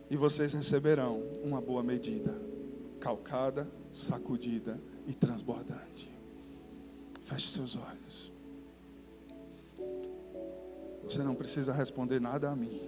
[0.09, 2.33] e vocês receberão uma boa medida,
[3.01, 6.09] calcada, sacudida e transbordante.
[7.23, 8.31] Feche seus olhos.
[11.03, 12.79] Você não precisa responder nada a mim,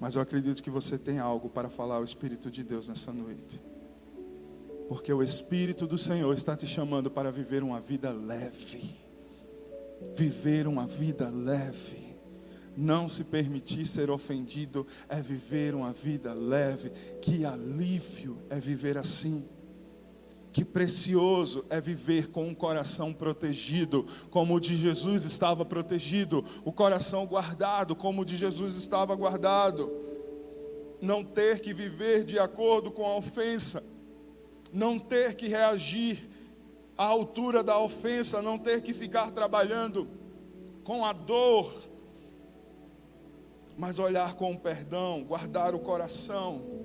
[0.00, 3.60] mas eu acredito que você tem algo para falar ao Espírito de Deus nessa noite.
[4.88, 8.98] Porque o Espírito do Senhor está te chamando para viver uma vida leve.
[10.16, 12.09] Viver uma vida leve
[12.80, 16.90] não se permitir ser ofendido é viver uma vida leve.
[17.20, 19.46] Que alívio é viver assim.
[20.50, 26.72] Que precioso é viver com um coração protegido, como o de Jesus estava protegido, o
[26.72, 29.92] coração guardado, como o de Jesus estava guardado.
[31.02, 33.84] Não ter que viver de acordo com a ofensa,
[34.72, 36.28] não ter que reagir
[36.96, 40.08] à altura da ofensa, não ter que ficar trabalhando
[40.82, 41.89] com a dor
[43.80, 46.82] mas olhar com perdão, guardar o coração,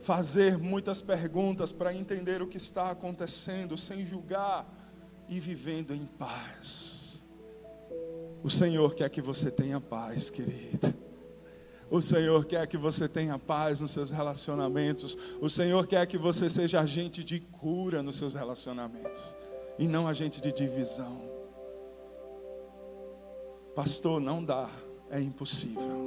[0.00, 4.66] fazer muitas perguntas para entender o que está acontecendo, sem julgar
[5.28, 7.24] e vivendo em paz.
[8.42, 10.92] O Senhor quer que você tenha paz, querida.
[11.88, 15.16] O Senhor quer que você tenha paz nos seus relacionamentos.
[15.40, 19.36] O Senhor quer que você seja agente de cura nos seus relacionamentos
[19.78, 21.22] e não agente de divisão.
[23.76, 24.68] Pastor, não dá
[25.10, 26.06] é impossível.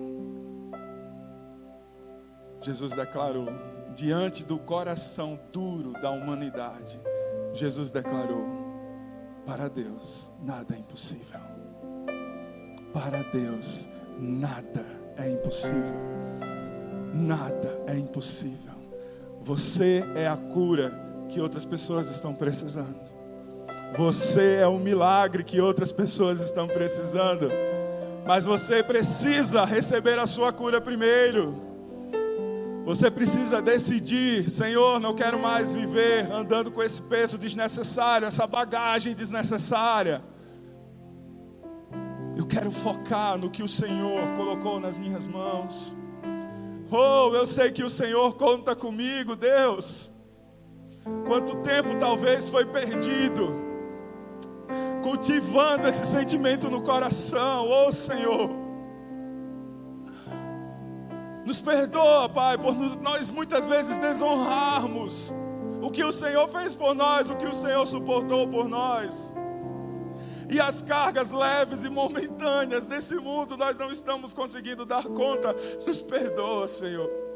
[2.62, 3.48] Jesus declarou,
[3.94, 7.00] diante do coração duro da humanidade,
[7.54, 8.46] Jesus declarou:
[9.46, 11.40] para Deus nada é impossível.
[12.94, 13.90] Para Deus
[14.20, 14.86] nada
[15.18, 16.10] é impossível.
[17.14, 18.74] Nada é impossível.
[19.42, 20.92] Você é a cura
[21.30, 23.10] que outras pessoas estão precisando.
[23.98, 27.50] Você é o milagre que outras pessoas estão precisando.
[28.30, 31.60] Mas você precisa receber a sua cura primeiro.
[32.86, 39.16] Você precisa decidir, Senhor, não quero mais viver andando com esse peso desnecessário, essa bagagem
[39.16, 40.22] desnecessária.
[42.38, 45.96] Eu quero focar no que o Senhor colocou nas minhas mãos.
[46.92, 50.12] Oh, eu sei que o Senhor conta comigo, Deus.
[51.26, 53.69] Quanto tempo talvez foi perdido
[55.02, 58.50] cultivando esse sentimento no coração, oh Senhor.
[61.46, 65.34] Nos perdoa, Pai, por nós muitas vezes desonrarmos
[65.82, 69.34] o que o Senhor fez por nós, o que o Senhor suportou por nós.
[70.50, 75.56] E as cargas leves e momentâneas desse mundo nós não estamos conseguindo dar conta.
[75.86, 77.29] Nos perdoa, Senhor.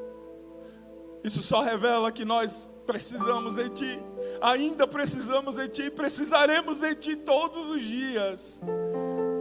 [1.24, 4.00] Isso só revela que nós precisamos de Ti,
[4.42, 8.62] ainda precisamos de Ti, precisaremos de Ti todos os dias,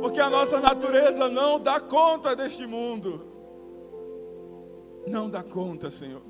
[0.00, 3.26] porque a nossa natureza não dá conta deste mundo,
[5.08, 6.22] não dá conta, Senhor.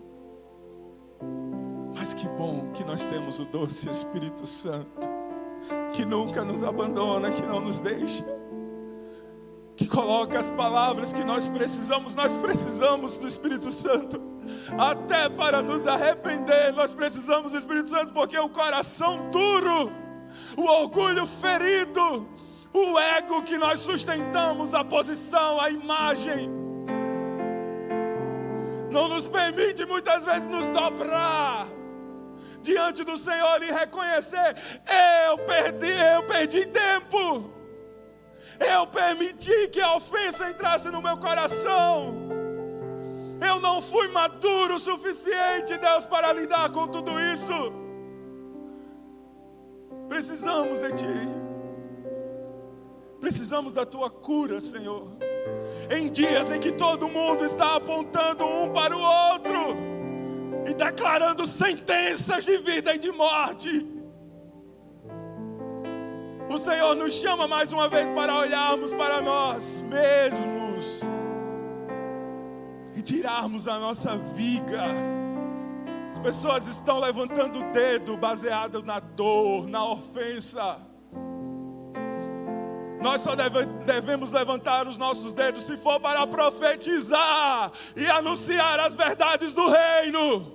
[1.95, 5.09] Mas que bom que nós temos o doce Espírito Santo,
[5.93, 8.25] que nunca nos abandona, que não nos deixa
[9.83, 12.15] que coloca as palavras que nós precisamos.
[12.15, 14.21] Nós precisamos do Espírito Santo,
[14.79, 16.73] até para nos arrepender.
[16.73, 19.93] Nós precisamos do Espírito Santo, porque o coração duro,
[20.57, 22.29] o orgulho ferido,
[22.73, 26.49] o ego que nós sustentamos, a posição, a imagem,
[28.91, 31.67] não nos permite muitas vezes nos dobrar
[32.63, 34.55] diante do Senhor e reconhecer:
[35.27, 37.62] eu perdi, eu perdi tempo.
[38.63, 42.15] Eu permiti que a ofensa entrasse no meu coração.
[43.47, 47.53] Eu não fui maduro o suficiente, Deus, para lidar com tudo isso.
[50.09, 51.43] Precisamos de Ti.
[53.21, 55.09] Precisamos da Tua cura, Senhor.
[55.91, 59.77] Em dias em que todo mundo está apontando um para o outro
[60.67, 63.92] e declarando sentenças de vida e de morte.
[66.53, 71.01] O Senhor nos chama mais uma vez para olharmos para nós mesmos
[72.95, 74.85] e tirarmos a nossa viga.
[76.11, 80.79] As pessoas estão levantando o dedo baseado na dor, na ofensa.
[83.01, 88.95] Nós só deve, devemos levantar os nossos dedos se for para profetizar e anunciar as
[88.95, 90.53] verdades do reino,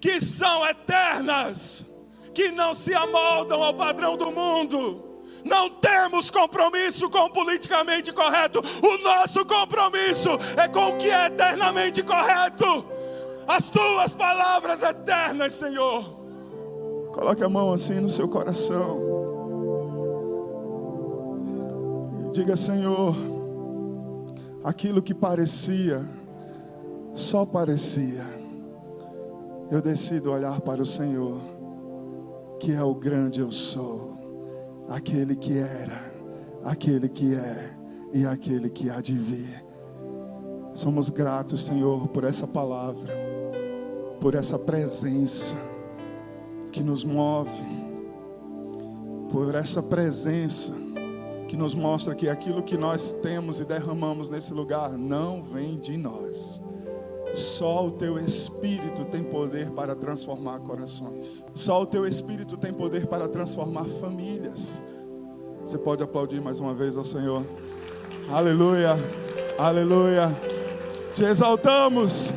[0.00, 1.84] que são eternas,
[2.32, 5.07] que não se amoldam ao padrão do mundo
[5.44, 8.60] não temos compromisso com o politicamente correto.
[8.82, 12.84] O nosso compromisso é com o que é eternamente correto.
[13.46, 16.04] As tuas palavras eternas, Senhor.
[17.12, 19.06] Coloque a mão assim no seu coração.
[22.32, 23.16] Diga, Senhor,
[24.62, 26.08] aquilo que parecia,
[27.14, 28.24] só parecia.
[29.70, 31.40] Eu decido olhar para o Senhor,
[32.60, 34.07] que é o grande eu sou
[34.88, 36.12] aquele que era,
[36.64, 37.74] aquele que é
[38.12, 39.64] e aquele que há de vir.
[40.74, 43.12] Somos gratos, Senhor, por essa palavra,
[44.20, 45.56] por essa presença
[46.72, 47.64] que nos move,
[49.30, 50.72] por essa presença
[51.48, 55.96] que nos mostra que aquilo que nós temos e derramamos nesse lugar não vem de
[55.96, 56.62] nós
[57.34, 61.44] só o teu espírito tem poder para transformar corações.
[61.54, 64.80] Só o teu espírito tem poder para transformar famílias.
[65.62, 67.44] Você pode aplaudir mais uma vez ao Senhor.
[68.30, 68.96] Aleluia.
[69.58, 70.34] Aleluia.
[71.12, 72.32] Te exaltamos.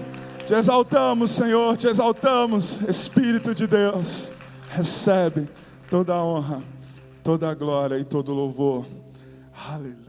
[0.45, 1.77] Te exaltamos, Senhor.
[1.77, 4.33] Te exaltamos, Espírito de Deus.
[4.69, 5.47] Recebe
[5.89, 6.63] toda a honra,
[7.23, 8.85] toda a glória e todo o louvor.
[9.69, 10.00] Aleluia.